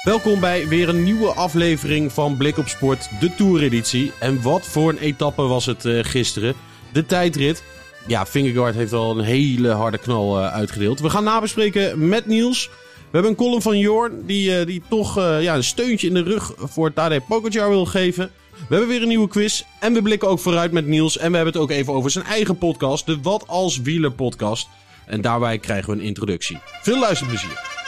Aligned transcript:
Welkom 0.00 0.40
bij 0.40 0.68
weer 0.68 0.88
een 0.88 1.02
nieuwe 1.02 1.28
aflevering 1.28 2.12
van 2.12 2.36
Blik 2.36 2.58
op 2.58 2.68
Sport, 2.68 3.08
de 3.20 3.34
Toureditie. 3.34 4.12
En 4.20 4.42
wat 4.42 4.66
voor 4.66 4.90
een 4.90 4.98
etappe 4.98 5.42
was 5.42 5.66
het 5.66 5.84
uh, 5.84 6.04
gisteren. 6.04 6.54
De 6.92 7.06
tijdrit. 7.06 7.62
Ja, 8.06 8.26
Fingergaard 8.26 8.74
heeft 8.74 8.92
al 8.92 9.18
een 9.18 9.24
hele 9.24 9.70
harde 9.70 9.98
knal 9.98 10.38
uh, 10.38 10.52
uitgedeeld. 10.52 11.00
We 11.00 11.10
gaan 11.10 11.24
nabespreken 11.24 12.08
met 12.08 12.26
Niels. 12.26 12.68
We 12.94 13.10
hebben 13.10 13.30
een 13.30 13.36
column 13.36 13.62
van 13.62 13.78
Jorn 13.78 14.26
die, 14.26 14.60
uh, 14.60 14.66
die 14.66 14.82
toch 14.88 15.14
ja, 15.16 15.54
een 15.54 15.64
steuntje 15.64 16.06
in 16.06 16.14
de 16.14 16.22
rug 16.22 16.52
voor 16.56 16.92
Tadej 16.92 17.20
Pogacar 17.20 17.68
wil 17.68 17.86
geven. 17.86 18.30
We 18.50 18.74
hebben 18.74 18.88
weer 18.88 19.02
een 19.02 19.08
nieuwe 19.08 19.28
quiz 19.28 19.62
en 19.80 19.92
we 19.92 20.02
blikken 20.02 20.28
ook 20.28 20.38
vooruit 20.38 20.72
met 20.72 20.86
Niels. 20.86 21.18
En 21.18 21.30
we 21.30 21.36
hebben 21.36 21.54
het 21.54 21.62
ook 21.62 21.70
even 21.70 21.92
over 21.92 22.10
zijn 22.10 22.24
eigen 22.24 22.58
podcast, 22.58 23.06
de 23.06 23.20
Wat 23.22 23.44
als 23.46 23.80
Wieler 23.80 24.12
podcast. 24.12 24.68
En 25.06 25.20
daarbij 25.20 25.58
krijgen 25.58 25.90
we 25.90 25.98
een 25.98 26.06
introductie. 26.06 26.58
Veel 26.82 26.98
luisterplezier. 26.98 27.79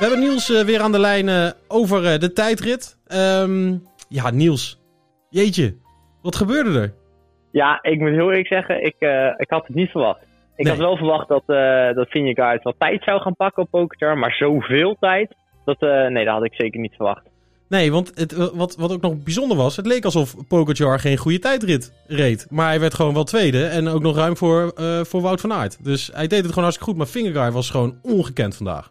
We 0.00 0.06
hebben 0.06 0.24
Niels 0.24 0.50
uh, 0.50 0.60
weer 0.60 0.80
aan 0.80 0.92
de 0.92 0.98
lijn 0.98 1.28
uh, 1.28 1.50
over 1.68 2.12
uh, 2.12 2.18
de 2.18 2.32
tijdrit. 2.32 2.96
Um, 3.14 3.82
ja, 4.08 4.30
Niels. 4.30 4.80
Jeetje, 5.30 5.74
wat 6.22 6.36
gebeurde 6.36 6.80
er? 6.80 6.92
Ja, 7.50 7.78
ik 7.82 7.98
moet 7.98 8.10
heel 8.10 8.28
eerlijk 8.28 8.46
zeggen, 8.46 8.84
ik, 8.84 8.94
ik 9.36 9.50
had 9.50 9.66
het 9.66 9.76
niet 9.76 9.90
verwacht. 9.90 10.20
Ik 10.56 10.64
nee. 10.64 10.72
had 10.72 10.82
wel 10.82 10.96
verwacht 10.96 11.28
dat, 11.28 11.42
dat 11.96 12.08
Vingegaard 12.08 12.62
wat 12.62 12.74
tijd 12.78 13.02
zou 13.04 13.20
gaan 13.20 13.36
pakken 13.36 13.62
op 13.62 13.70
Pogacar, 13.70 14.18
maar 14.18 14.32
zoveel 14.32 14.96
tijd, 15.00 15.34
dat, 15.64 15.80
nee, 15.80 16.24
dat 16.24 16.34
had 16.34 16.44
ik 16.44 16.54
zeker 16.54 16.80
niet 16.80 16.94
verwacht. 16.94 17.22
Nee, 17.68 17.92
want 17.92 18.12
het, 18.14 18.32
wat, 18.54 18.76
wat 18.76 18.92
ook 18.92 19.00
nog 19.00 19.22
bijzonder 19.22 19.56
was, 19.56 19.76
het 19.76 19.86
leek 19.86 20.04
alsof 20.04 20.34
Pogacar 20.48 21.00
geen 21.00 21.16
goede 21.16 21.38
tijdrit 21.38 21.92
reed. 22.06 22.46
Maar 22.50 22.68
hij 22.68 22.80
werd 22.80 22.94
gewoon 22.94 23.14
wel 23.14 23.24
tweede 23.24 23.64
en 23.64 23.88
ook 23.88 24.02
nog 24.02 24.16
ruim 24.16 24.36
voor, 24.36 24.72
voor 25.02 25.20
Wout 25.20 25.40
van 25.40 25.52
Aert. 25.52 25.84
Dus 25.84 26.10
hij 26.12 26.26
deed 26.26 26.38
het 26.38 26.48
gewoon 26.48 26.64
hartstikke 26.64 26.90
goed, 26.90 26.98
maar 26.98 27.08
Vingegaard 27.08 27.52
was 27.52 27.70
gewoon 27.70 27.98
ongekend 28.02 28.56
vandaag. 28.56 28.90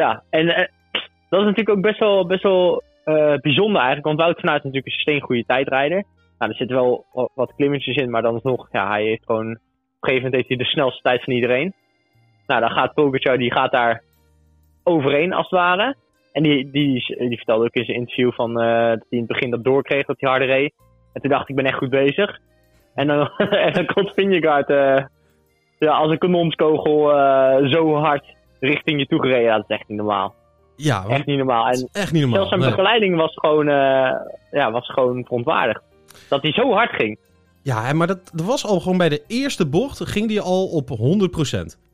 Ja, 0.00 0.22
en 0.30 0.46
uh, 0.46 0.56
dat 1.28 1.40
is 1.40 1.46
natuurlijk 1.46 1.68
ook 1.68 1.80
best 1.80 1.98
wel, 1.98 2.26
best 2.26 2.42
wel 2.42 2.82
uh, 3.04 3.34
bijzonder 3.36 3.82
eigenlijk. 3.82 4.06
Want 4.06 4.18
Wout 4.18 4.40
van 4.40 4.48
Aert 4.48 4.58
is 4.58 4.64
natuurlijk 4.64 4.94
een 4.94 5.00
steengoede 5.00 5.44
tijdrijder. 5.46 6.04
Nou, 6.38 6.50
er 6.50 6.56
zitten 6.56 6.76
wel 6.76 7.06
wat 7.34 7.54
klimmetjes 7.56 7.96
in, 7.96 8.10
maar 8.10 8.22
dan 8.22 8.40
nog, 8.42 8.68
ja, 8.72 8.88
hij 8.88 9.04
heeft 9.04 9.24
gewoon... 9.24 9.50
Op 9.50 10.10
een 10.10 10.10
gegeven 10.10 10.24
moment 10.24 10.34
heeft 10.34 10.48
hij 10.48 10.56
de 10.56 10.72
snelste 10.72 11.02
tijd 11.02 11.24
van 11.24 11.32
iedereen. 11.32 11.74
Nou, 12.46 12.60
dan 12.60 12.70
gaat 12.70 12.94
Pogacar, 12.94 13.38
die 13.38 13.52
gaat 13.52 13.72
daar 13.72 14.02
overheen 14.82 15.32
als 15.32 15.50
het 15.50 15.60
ware. 15.60 15.94
En 16.32 16.42
die, 16.42 16.70
die, 16.70 17.16
die 17.28 17.36
vertelde 17.36 17.64
ook 17.64 17.74
in 17.74 17.84
zijn 17.84 17.96
interview 17.96 18.32
van, 18.32 18.54
dat 18.54 18.64
hij 18.64 18.98
in 19.08 19.18
het 19.18 19.26
begin 19.26 19.50
dat 19.50 19.64
doorkreeg 19.64 20.06
dat 20.06 20.20
hij 20.20 20.30
harder 20.30 20.48
reed. 20.48 20.74
En 21.12 21.20
toen 21.20 21.30
dacht 21.30 21.42
ik, 21.42 21.48
ik 21.48 21.56
ben 21.56 21.66
echt 21.66 21.78
goed 21.78 21.90
bezig. 21.90 22.38
En 22.94 23.06
dan, 23.06 23.30
en 23.66 23.72
dan 23.72 23.86
komt 23.86 24.14
Vingegaard 24.14 24.68
ja, 25.78 25.92
als 25.92 26.10
een 26.10 26.18
kanonskogel 26.18 27.08
zo 27.68 27.94
hard 27.94 28.24
richting 28.60 29.00
je 29.00 29.06
toe 29.06 29.20
gereden. 29.20 29.50
Dat 29.50 29.64
is 29.68 29.76
echt 29.76 29.88
niet 29.88 29.98
normaal. 29.98 30.34
Ja, 30.76 31.04
echt 31.08 31.26
niet 31.26 31.36
normaal. 31.36 31.66
En 31.66 31.88
echt 31.92 32.12
niet 32.12 32.20
normaal. 32.20 32.34
Zelfs 32.36 32.48
zijn 32.48 32.60
nee. 32.60 32.70
begeleiding 32.70 33.16
was 33.16 33.34
gewoon, 33.34 33.68
uh, 33.68 34.10
ja, 34.50 34.70
was 34.70 34.90
gewoon 34.90 35.24
verontwaardigd. 35.24 35.82
Dat 36.28 36.42
hij 36.42 36.52
zo 36.52 36.72
hard 36.72 36.90
ging. 36.90 37.18
Ja, 37.62 37.92
maar 37.92 38.06
dat, 38.06 38.30
dat 38.32 38.46
was 38.46 38.66
al 38.66 38.80
gewoon 38.80 38.98
bij 38.98 39.08
de 39.08 39.22
eerste 39.26 39.66
bocht 39.66 40.08
ging 40.08 40.30
hij 40.30 40.40
al 40.40 40.66
op 40.66 40.88
100%. 40.88 40.92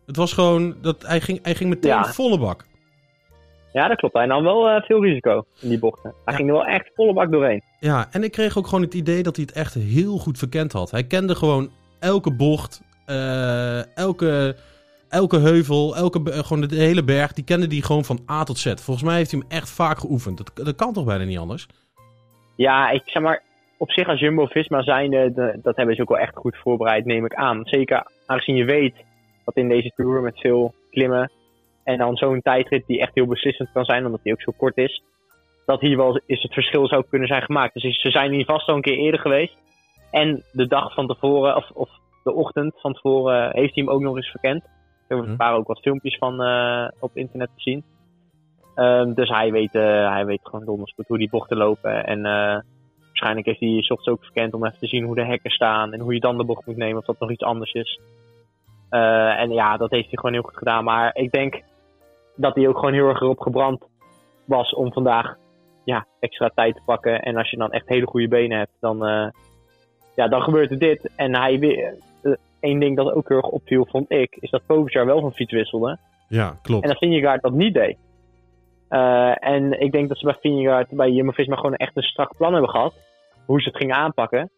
Het 0.07 0.17
was 0.17 0.33
gewoon, 0.33 0.75
dat, 0.81 1.07
hij, 1.07 1.21
ging, 1.21 1.39
hij 1.43 1.55
ging 1.55 1.71
meteen 1.71 1.91
ja. 1.91 2.05
volle 2.05 2.39
bak. 2.39 2.67
Ja, 3.73 3.89
dat 3.89 3.97
klopt. 3.97 4.15
Hij 4.15 4.27
nam 4.27 4.43
wel 4.43 4.69
uh, 4.69 4.83
veel 4.83 5.05
risico 5.05 5.45
in 5.61 5.69
die 5.69 5.79
bochten. 5.79 6.15
Hij 6.25 6.33
ja. 6.33 6.33
ging 6.33 6.49
er 6.49 6.55
wel 6.55 6.67
echt 6.67 6.91
volle 6.95 7.13
bak 7.13 7.31
doorheen. 7.31 7.63
Ja, 7.81 8.09
en 8.11 8.25
ik 8.25 8.33
kreeg 8.33 8.59
ook 8.59 8.67
gewoon 8.67 8.84
het 8.84 8.95
idee 8.95 9.23
dat 9.23 9.37
hij 9.37 9.45
het 9.49 9.57
echt 9.57 9.75
heel 9.75 10.19
goed 10.19 10.39
verkend 10.39 10.73
had. 10.73 10.91
Hij 10.91 11.05
kende 11.05 11.34
gewoon 11.34 11.71
elke 11.99 12.33
bocht, 12.33 12.83
uh, 13.07 13.97
elke 13.97 14.57
elke 15.10 15.38
heuvel, 15.38 15.97
elke, 15.97 16.21
gewoon 16.25 16.69
de 16.69 16.76
hele 16.76 17.04
berg, 17.04 17.32
die 17.32 17.44
kende 17.44 17.66
die 17.66 17.82
gewoon 17.82 18.04
van 18.04 18.21
A 18.31 18.43
tot 18.43 18.59
Z. 18.59 18.65
Volgens 18.65 19.03
mij 19.03 19.16
heeft 19.16 19.31
hij 19.31 19.41
hem 19.41 19.59
echt 19.59 19.71
vaak 19.71 19.98
geoefend. 19.98 20.37
Dat, 20.37 20.66
dat 20.66 20.76
kan 20.76 20.93
toch 20.93 21.04
bijna 21.04 21.25
niet 21.25 21.38
anders? 21.38 21.66
Ja, 22.56 22.91
ik 22.91 23.03
zeg 23.04 23.22
maar, 23.22 23.43
op 23.78 23.91
zich 23.91 24.09
als 24.09 24.21
Jumbo-Visma 24.21 24.82
zijnde, 24.82 25.32
de, 25.32 25.59
dat 25.62 25.76
hebben 25.76 25.94
ze 25.94 26.03
ook 26.03 26.09
wel 26.09 26.19
echt 26.19 26.37
goed 26.37 26.56
voorbereid, 26.56 27.04
neem 27.04 27.25
ik 27.25 27.34
aan. 27.34 27.60
Zeker 27.65 28.06
aangezien 28.26 28.56
je 28.56 28.65
weet 28.65 28.94
dat 29.44 29.56
in 29.56 29.69
deze 29.69 29.93
Tour 29.97 30.21
met 30.21 30.41
veel 30.41 30.75
klimmen 30.91 31.31
en 31.84 31.98
dan 31.98 32.16
zo'n 32.16 32.42
tijdrit 32.42 32.87
die 32.87 33.00
echt 33.00 33.15
heel 33.15 33.27
beslissend 33.27 33.72
kan 33.72 33.84
zijn, 33.84 34.06
omdat 34.06 34.22
die 34.22 34.32
ook 34.32 34.42
zo 34.42 34.53
kort 34.56 34.77
is, 34.77 35.03
dat 35.66 35.81
hier 35.81 35.97
wel 35.97 36.21
is 36.27 36.42
het 36.42 36.53
verschil 36.53 36.87
zou 36.87 37.04
kunnen 37.10 37.28
zijn 37.28 37.42
gemaakt. 37.42 37.75
Dus 37.75 38.00
ze 38.00 38.10
zijn 38.10 38.32
hier 38.32 38.44
vast 38.44 38.69
al 38.69 38.75
een 38.75 38.81
keer 38.81 38.98
eerder 38.98 39.21
geweest. 39.21 39.56
En 40.10 40.44
de 40.53 40.66
dag 40.66 40.94
van 40.94 41.06
tevoren, 41.06 41.56
of, 41.56 41.71
of 41.71 41.91
de 42.25 42.32
ochtend 42.32 42.81
van 42.81 42.92
tevoren, 42.92 43.42
heeft 43.42 43.75
hij 43.75 43.84
hem 43.84 43.92
ook 43.92 44.00
nog 44.00 44.16
eens 44.16 44.31
verkend. 44.31 44.65
Er 45.10 45.37
waren 45.37 45.59
ook 45.59 45.66
wat 45.66 45.81
filmpjes 45.81 46.16
van 46.19 46.43
uh, 46.43 46.88
op 46.98 47.10
internet 47.16 47.48
te 47.54 47.62
zien. 47.62 47.84
Um, 48.76 49.15
dus 49.15 49.28
hij 49.28 49.53
weet, 49.53 49.75
uh, 49.75 50.12
hij 50.12 50.25
weet 50.25 50.41
gewoon 50.43 50.65
donders 50.65 50.93
goed 50.93 51.09
hoe 51.09 51.19
die 51.19 51.31
bochten 51.31 51.56
lopen. 51.56 52.06
En 52.06 52.19
uh, 52.19 52.59
waarschijnlijk 53.06 53.47
heeft 53.47 53.60
hij 53.60 53.76
ochtends 53.76 54.09
ook 54.09 54.25
verkend 54.25 54.54
om 54.54 54.66
even 54.66 54.78
te 54.78 54.87
zien 54.87 55.04
hoe 55.04 55.15
de 55.15 55.25
hekken 55.25 55.50
staan. 55.50 55.93
En 55.93 56.00
hoe 56.00 56.15
je 56.15 56.21
dan 56.21 56.37
de 56.37 56.44
bocht 56.44 56.66
moet 56.66 56.76
nemen 56.76 56.98
of 56.98 57.04
dat 57.04 57.19
nog 57.19 57.31
iets 57.31 57.43
anders 57.43 57.72
is. 57.72 58.00
en 58.91 59.50
ja, 59.50 59.76
dat 59.76 59.91
heeft 59.91 60.09
hij 60.09 60.16
gewoon 60.16 60.32
heel 60.32 60.43
goed 60.43 60.56
gedaan. 60.56 60.84
Maar 60.84 61.16
ik 61.16 61.31
denk 61.31 61.62
dat 62.37 62.54
hij 62.54 62.69
ook 62.69 62.78
gewoon 62.78 62.94
heel 62.94 63.09
erg 63.09 63.21
erop 63.21 63.41
gebrand 63.41 63.84
was 64.44 64.75
om 64.75 64.92
vandaag 64.92 65.37
ja, 65.84 66.06
extra 66.21 66.50
tijd 66.54 66.75
te 66.75 66.82
pakken. 66.84 67.21
En 67.21 67.37
als 67.37 67.50
je 67.50 67.56
dan 67.56 67.72
echt 67.72 67.88
hele 67.88 68.06
goede 68.06 68.28
benen 68.28 68.59
hebt, 68.59 68.77
dan, 68.81 68.98
ja, 70.16 70.28
dan 70.28 70.42
gebeurt 70.42 70.71
er 70.71 70.78
dit. 70.78 71.10
En 71.16 71.37
hij 71.37 71.59
Eén 72.60 72.78
ding 72.78 72.97
dat 72.97 73.12
ook 73.12 73.28
heel 73.28 73.37
erg 73.37 73.48
opviel, 73.48 73.87
vond 73.91 74.12
ik, 74.12 74.37
is 74.41 74.50
dat 74.50 74.66
Pogacar 74.66 75.06
wel 75.06 75.21
van 75.21 75.32
fiets 75.32 75.53
wisselde. 75.53 75.98
Ja, 76.28 76.59
klopt. 76.62 76.82
En 76.82 76.88
dat 76.88 76.98
Vingegaard 76.98 77.43
dat 77.43 77.53
niet 77.53 77.75
deed. 77.75 77.97
Uh, 78.91 79.44
en 79.44 79.81
ik 79.81 79.93
denk 79.93 80.09
dat 80.09 80.19
ze 80.19 80.25
bij 80.25 80.37
Vingegaard, 80.41 80.91
bij 80.91 81.10
Jumbo-Visma 81.10 81.56
gewoon 81.56 81.75
echt 81.75 81.97
een 81.97 82.03
strak 82.03 82.37
plan 82.37 82.53
hebben 82.53 82.71
gehad. 82.71 82.94
Hoe 83.47 83.60
ze 83.60 83.69
het 83.69 83.76
gingen 83.76 83.97
aanpakken. 83.97 84.50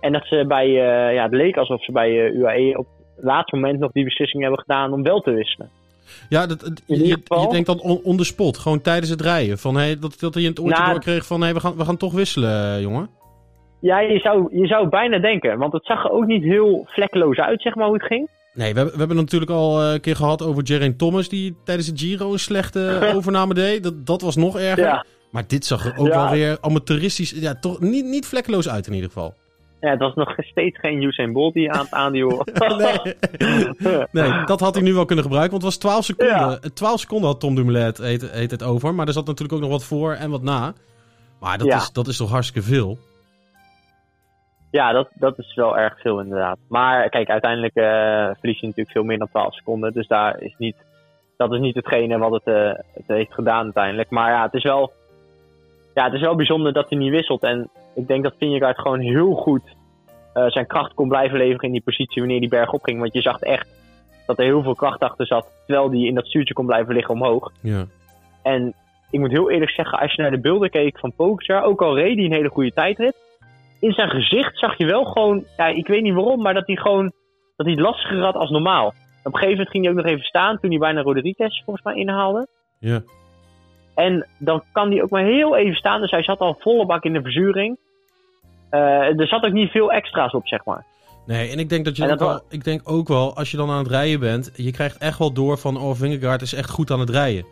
En 0.00 0.12
dat 0.12 0.26
ze 0.26 0.44
bij, 0.48 0.66
uh, 0.66 1.14
ja, 1.14 1.22
het 1.22 1.32
leek 1.32 1.56
alsof 1.56 1.84
ze 1.84 1.92
bij 1.92 2.10
uh, 2.10 2.34
UAE 2.34 2.78
op 2.78 2.86
het 3.16 3.24
laatste 3.24 3.56
moment 3.56 3.78
nog 3.78 3.92
die 3.92 4.04
beslissing 4.04 4.42
hebben 4.42 4.60
gedaan 4.60 4.92
om 4.92 5.02
wel 5.02 5.20
te 5.20 5.30
wisselen. 5.30 5.70
Ja, 6.28 6.46
dat, 6.46 6.60
dat 6.60 6.82
je, 6.86 7.48
denkt 7.50 7.66
dan 7.66 7.80
on, 7.80 8.00
on 8.02 8.16
the 8.16 8.24
spot, 8.24 8.58
gewoon 8.58 8.80
tijdens 8.80 9.10
het 9.10 9.20
rijden. 9.20 9.58
Van, 9.58 9.76
hey, 9.76 9.98
dat, 9.98 10.20
dat 10.20 10.34
hij 10.34 10.42
in 10.42 10.48
het 10.48 10.60
oortje 10.60 10.78
nou, 10.78 10.90
doorkreeg 10.90 11.26
van, 11.26 11.40
hey, 11.40 11.54
we, 11.54 11.60
gaan, 11.60 11.76
we 11.76 11.84
gaan 11.84 11.96
toch 11.96 12.12
wisselen, 12.12 12.80
jongen. 12.80 13.10
Ja, 13.80 14.00
je 14.00 14.18
zou, 14.18 14.60
je 14.60 14.66
zou 14.66 14.88
bijna 14.88 15.18
denken. 15.18 15.58
Want 15.58 15.72
het 15.72 15.84
zag 15.84 16.04
er 16.04 16.10
ook 16.10 16.26
niet 16.26 16.42
heel 16.42 16.84
vlekkeloos 16.88 17.36
uit, 17.36 17.62
zeg 17.62 17.74
maar, 17.74 17.86
hoe 17.86 17.96
het 17.96 18.06
ging. 18.06 18.28
Nee, 18.54 18.74
we, 18.74 18.84
we 18.84 18.98
hebben 18.98 19.16
natuurlijk 19.16 19.50
al 19.50 19.82
een 19.82 20.00
keer 20.00 20.16
gehad 20.16 20.42
over 20.42 20.66
Geraint 20.66 20.98
Thomas... 20.98 21.28
die 21.28 21.56
tijdens 21.64 21.92
de 21.92 21.98
Giro 21.98 22.32
een 22.32 22.38
slechte 22.38 22.98
overname 23.16 23.54
deed. 23.54 23.82
Dat, 23.82 24.06
dat 24.06 24.20
was 24.20 24.36
nog 24.36 24.58
erger. 24.58 24.84
Ja. 24.84 25.04
Maar 25.30 25.44
dit 25.46 25.64
zag 25.64 25.84
er 25.84 25.98
ook 25.98 26.06
ja. 26.06 26.22
wel 26.22 26.30
weer 26.30 26.58
amateuristisch... 26.60 27.30
Ja, 27.30 27.54
toch 27.54 27.80
niet, 27.80 28.04
niet 28.04 28.26
vlekkeloos 28.26 28.68
uit 28.68 28.86
in 28.86 28.92
ieder 28.92 29.08
geval. 29.08 29.34
Ja, 29.80 29.90
het 29.90 29.98
was 29.98 30.14
nog 30.14 30.34
steeds 30.36 30.78
geen 30.78 31.02
Usain 31.02 31.32
Bolt 31.32 31.54
die 31.54 31.72
aan 31.72 31.84
het 31.84 31.92
aanduwen 31.92 32.44
nee. 32.78 33.14
nee, 34.12 34.44
dat 34.44 34.60
had 34.60 34.74
hij 34.74 34.84
nu 34.84 34.94
wel 34.94 35.04
kunnen 35.04 35.24
gebruiken. 35.24 35.60
Want 35.60 35.74
het 35.74 35.82
was 35.82 35.92
12 35.92 36.04
seconden. 36.04 36.58
Ja. 36.62 36.70
12 36.74 37.00
seconden 37.00 37.28
had 37.28 37.40
Tom 37.40 37.54
Dumoulin 37.54 37.92
heet, 38.02 38.30
heet 38.30 38.50
het 38.50 38.62
over. 38.62 38.94
Maar 38.94 39.06
er 39.06 39.12
zat 39.12 39.26
natuurlijk 39.26 39.52
ook 39.52 39.60
nog 39.60 39.70
wat 39.70 39.84
voor 39.84 40.12
en 40.12 40.30
wat 40.30 40.42
na. 40.42 40.74
Maar 41.40 41.58
dat, 41.58 41.66
ja. 41.66 41.76
is, 41.76 41.92
dat 41.92 42.08
is 42.08 42.16
toch 42.16 42.30
hartstikke 42.30 42.68
veel? 42.68 42.98
Ja, 44.70 44.92
dat, 44.92 45.08
dat 45.14 45.38
is 45.38 45.54
wel 45.54 45.78
erg 45.78 46.00
veel 46.00 46.20
inderdaad. 46.20 46.58
Maar 46.68 47.08
kijk, 47.08 47.30
uiteindelijk 47.30 47.76
uh, 47.76 47.84
verlies 48.38 48.60
je 48.60 48.66
natuurlijk 48.66 48.90
veel 48.90 49.04
meer 49.04 49.18
dan 49.18 49.28
12 49.28 49.54
seconden. 49.54 49.92
Dus 49.92 50.06
daar 50.06 50.40
is 50.40 50.54
niet, 50.58 50.76
dat 51.36 51.52
is 51.52 51.58
niet 51.58 51.74
hetgene 51.74 52.18
wat 52.18 52.32
het, 52.32 52.46
uh, 52.46 52.72
het 52.94 53.06
heeft 53.06 53.34
gedaan 53.34 53.64
uiteindelijk. 53.64 54.10
Maar 54.10 54.30
ja, 54.30 54.42
het 54.42 54.54
is 54.54 54.62
wel, 54.62 54.92
ja, 55.94 56.04
het 56.04 56.12
is 56.12 56.20
wel 56.20 56.36
bijzonder 56.36 56.72
dat 56.72 56.88
hij 56.88 56.98
niet 56.98 57.10
wisselt. 57.10 57.42
En 57.42 57.70
ik 57.94 58.06
denk 58.06 58.22
dat 58.22 58.34
Vingegaard 58.38 58.78
gewoon 58.78 59.00
heel 59.00 59.34
goed 59.34 59.62
uh, 60.34 60.46
zijn 60.46 60.66
kracht 60.66 60.94
kon 60.94 61.08
blijven 61.08 61.38
leveren 61.38 61.66
in 61.66 61.72
die 61.72 61.82
positie 61.82 62.22
wanneer 62.22 62.40
die 62.40 62.48
berg 62.48 62.72
opging. 62.72 63.00
Want 63.00 63.12
je 63.12 63.22
zag 63.22 63.40
echt 63.40 63.68
dat 64.26 64.38
er 64.38 64.44
heel 64.44 64.62
veel 64.62 64.74
kracht 64.74 65.00
achter 65.00 65.26
zat. 65.26 65.46
Terwijl 65.66 65.90
die 65.90 66.06
in 66.06 66.14
dat 66.14 66.26
stuurtje 66.26 66.54
kon 66.54 66.66
blijven 66.66 66.94
liggen 66.94 67.14
omhoog. 67.14 67.52
Ja. 67.60 67.84
En 68.42 68.74
ik 69.10 69.20
moet 69.20 69.30
heel 69.30 69.50
eerlijk 69.50 69.70
zeggen, 69.70 69.98
als 69.98 70.14
je 70.14 70.22
naar 70.22 70.30
de 70.30 70.40
beelden 70.40 70.70
keek 70.70 70.98
van 70.98 71.12
Pogacar, 71.12 71.62
ook 71.62 71.82
al 71.82 71.96
reed 71.96 72.16
hij 72.16 72.24
een 72.24 72.32
hele 72.32 72.48
goede 72.48 72.72
tijdrit 72.72 73.14
in 73.80 73.92
zijn 73.92 74.08
gezicht 74.08 74.58
zag 74.58 74.78
je 74.78 74.86
wel 74.86 75.04
gewoon, 75.04 75.44
ja, 75.56 75.66
ik 75.66 75.86
weet 75.86 76.02
niet 76.02 76.14
waarom, 76.14 76.42
maar 76.42 76.54
dat 76.54 76.66
hij 76.66 76.76
gewoon 76.76 77.12
dat 77.56 77.66
hij 77.66 77.74
het 77.74 77.84
lastiger 77.84 78.22
had 78.22 78.34
als 78.34 78.50
normaal. 78.50 78.86
Op 78.86 78.94
een 79.34 79.40
gegeven 79.40 79.50
moment 79.50 79.70
ging 79.70 79.84
hij 79.84 79.92
ook 79.92 79.98
nog 79.98 80.06
even 80.06 80.24
staan 80.24 80.58
toen 80.58 80.70
hij 80.70 80.78
bijna 80.78 81.02
Rodriguez 81.02 81.62
volgens 81.64 81.84
mij 81.84 81.94
inhaalde. 81.94 82.46
Ja. 82.78 83.02
En 83.94 84.26
dan 84.38 84.62
kan 84.72 84.90
hij 84.90 85.02
ook 85.02 85.10
maar 85.10 85.24
heel 85.24 85.56
even 85.56 85.76
staan. 85.76 86.00
Dus 86.00 86.10
hij 86.10 86.22
zat 86.22 86.38
al 86.38 86.56
volle 86.58 86.86
bak 86.86 87.04
in 87.04 87.12
de 87.12 87.22
verzuring. 87.22 87.78
Eh, 88.70 89.20
er 89.20 89.26
zat 89.26 89.44
ook 89.44 89.52
niet 89.52 89.70
veel 89.70 89.92
extra's 89.92 90.34
op, 90.34 90.46
zeg 90.46 90.64
maar. 90.64 90.84
Nee, 91.26 91.50
en 91.50 91.58
ik 91.58 91.68
denk 91.68 91.84
dat 91.84 91.96
je 91.96 92.06
dat 92.06 92.20
wel, 92.20 92.40
ik 92.48 92.64
denk 92.64 92.80
ook 92.84 93.08
wel, 93.08 93.36
als 93.36 93.50
je 93.50 93.56
dan 93.56 93.70
aan 93.70 93.78
het 93.78 93.88
rijden 93.88 94.20
bent, 94.20 94.52
je 94.54 94.70
krijgt 94.70 94.98
echt 94.98 95.18
wel 95.18 95.32
door 95.32 95.58
van, 95.58 95.76
oh, 95.76 95.94
Vingegaard 95.94 96.42
is 96.42 96.54
echt 96.54 96.70
goed 96.70 96.90
aan 96.90 97.00
het 97.00 97.10
rijden. 97.10 97.44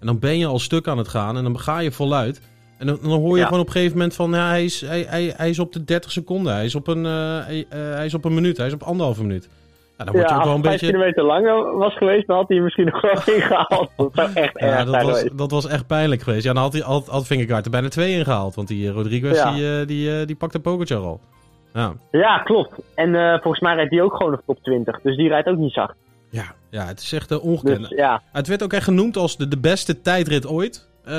En 0.00 0.06
dan 0.06 0.18
ben 0.18 0.38
je 0.38 0.46
al 0.46 0.58
stuk 0.58 0.88
aan 0.88 0.98
het 0.98 1.08
gaan 1.08 1.36
en 1.36 1.42
dan 1.42 1.58
ga 1.58 1.78
je 1.78 1.92
voluit. 1.92 2.40
En 2.78 2.86
dan, 2.86 2.98
dan 3.02 3.10
hoor 3.10 3.32
je 3.34 3.38
Ja. 3.38 3.44
gewoon 3.44 3.60
op 3.60 3.66
een 3.66 3.72
gegeven 3.72 3.96
moment 3.96 4.14
van, 4.14 4.30
ja, 4.30 4.48
hij 4.48 4.64
is, 4.64 4.80
hij, 4.80 5.06
hij, 5.08 5.32
hij 5.36 5.48
is 5.50 5.58
op 5.58 5.72
de 5.72 5.84
30 5.84 6.10
seconden, 6.10 6.52
hij 6.54 6.64
is 6.64 6.74
op 6.74 6.86
een, 6.86 7.06
eh, 7.06 7.12
hij, 7.46 7.66
eh, 7.68 7.78
hij 7.80 8.04
is 8.06 8.14
op 8.14 8.24
een 8.24 8.34
minuut, 8.34 8.56
hij 8.56 8.66
is 8.66 8.72
op 8.72 8.82
anderhalve 8.82 9.22
minuut. 9.22 9.48
Ja, 9.98 10.04
dan 10.04 10.14
word 10.14 10.28
je 10.28 10.34
ook 10.34 10.44
wel 10.44 10.54
een 10.54 10.60
beetje... 10.60 10.86
kilometer 10.86 11.24
langer 11.24 11.76
was 11.76 11.96
geweest, 11.96 12.26
dan 12.26 12.36
had 12.36 12.48
hij 12.48 12.60
misschien 12.60 12.84
nog 12.84 13.00
wel 13.00 13.12
ingehaald. 13.36 13.90
Dat 13.96 14.10
zou 14.12 14.30
echt 14.34 14.60
Ja, 14.60 14.66
erg 14.66 14.84
dat 14.84 15.02
was, 15.02 15.16
geweest. 15.18 15.38
dat 15.38 15.50
was 15.50 15.66
echt 15.66 15.86
pijnlijk 15.86 16.22
geweest. 16.22 16.44
Ja, 16.44 16.52
dan 16.52 16.62
had, 16.62 16.72
hij, 16.72 16.82
had, 16.82 17.06
had 17.06 17.26
Vingegaard 17.26 17.64
er 17.64 17.70
bijna 17.70 17.88
twee 17.88 18.12
ingehaald. 18.18 18.54
Want 18.54 18.68
die 18.68 18.88
eh, 18.88 18.94
Rodriguez, 18.94 19.38
Ja. 19.38 19.52
die, 19.54 19.78
eh, 19.80 19.86
die, 19.86 20.20
eh, 20.20 20.26
die 20.26 20.36
pakte 20.36 20.60
Pogacar 20.60 20.98
al. 20.98 21.20
Ja. 21.74 21.92
Ja, 22.10 22.38
klopt. 22.38 22.72
En 22.94 23.14
eh, 23.14 23.32
volgens 23.40 23.60
mij 23.60 23.74
rijdt 23.74 23.90
hij 23.90 24.02
ook 24.02 24.16
gewoon 24.16 24.30
nog 24.32 24.40
top 24.46 24.58
20. 24.62 25.00
Dus 25.02 25.16
die 25.16 25.28
rijdt 25.28 25.48
ook 25.48 25.56
niet 25.56 25.72
zacht. 25.72 25.94
Ja, 26.30 26.44
ja, 26.70 26.86
het 26.86 27.00
is 27.00 27.12
echt 27.12 27.30
uh, 27.32 27.44
ongekend. 27.44 27.78
Dus 27.88 27.98
ja, 27.98 28.22
Het 28.32 28.46
werd 28.48 28.62
ook 28.62 28.72
echt 28.72 28.84
genoemd 28.84 29.16
als 29.16 29.36
de, 29.36 29.48
de 29.48 29.58
beste 29.58 30.00
tijdrit 30.00 30.46
ooit. 30.46 30.88
Eh, 31.04 31.14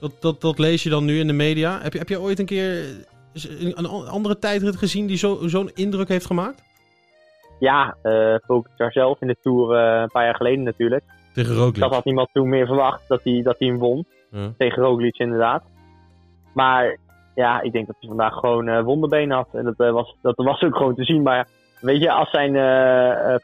dat, 0.00 0.12
dat, 0.20 0.40
dat 0.40 0.58
lees 0.58 0.82
je 0.82 0.90
dan 0.90 1.04
nu 1.04 1.18
in 1.18 1.26
de 1.26 1.32
media. 1.32 1.78
Heb 1.82 1.92
je, 1.92 1.98
heb 1.98 2.08
je 2.08 2.20
ooit 2.20 2.38
een 2.38 2.46
keer 2.46 2.84
een, 3.58 3.86
andere 3.86 4.38
tijdrit 4.38 4.76
gezien 4.76 5.06
die 5.06 5.16
zo- 5.16 5.38
zo'n 5.48 5.70
indruk 5.74 6.08
heeft 6.08 6.26
gemaakt? 6.26 6.64
ja 7.58 7.96
eh 8.02 8.34
Pogacar 8.46 8.92
zelf 8.92 9.20
in 9.20 9.26
de 9.26 9.36
Tour 9.42 9.76
eh, 9.76 10.00
een 10.00 10.10
paar 10.10 10.24
jaar 10.24 10.34
geleden 10.34 10.62
natuurlijk. 10.62 11.04
Tegen 11.32 11.54
Roglic. 11.54 11.80
Dat 11.80 11.94
had 11.94 12.04
niemand 12.04 12.28
toen 12.32 12.48
meer 12.48 12.66
verwacht 12.66 13.08
dat 13.08 13.20
hij, 13.24 13.42
dat 13.42 13.56
hij 13.58 13.68
hem 13.68 13.78
won. 13.78 14.06
Ja. 14.30 14.52
Tegen 14.58 14.82
Roglic 14.82 15.18
inderdaad. 15.18 15.62
Maar 16.54 16.98
ja, 17.34 17.60
ik 17.60 17.72
denk 17.72 17.86
dat 17.86 17.96
hij 18.00 18.08
vandaag 18.08 18.34
gewoon 18.34 18.68
eh 18.68 18.82
wonderbenen 18.82 19.36
had. 19.36 19.48
En 19.52 19.74
dat, 19.76 19.92
was, 19.92 20.14
dat 20.22 20.36
was 20.36 20.62
ook 20.62 20.76
gewoon 20.76 20.94
te 20.94 21.04
zien. 21.04 21.22
Maar 21.22 21.48
weet 21.80 22.00
je, 22.00 22.10
als 22.10 22.30
zijn 22.30 22.52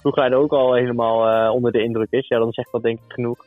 ploegleider 0.02 0.38
ook 0.38 0.52
al 0.52 0.74
helemaal 0.74 1.52
onder 1.52 1.72
de 1.72 1.82
indruk 1.82 2.10
is, 2.10 2.28
ja, 2.28 2.38
dan 2.38 2.52
zegt 2.52 2.72
dat 2.72 2.82
denk 2.82 2.98
ik 2.98 3.12
genoeg. 3.12 3.44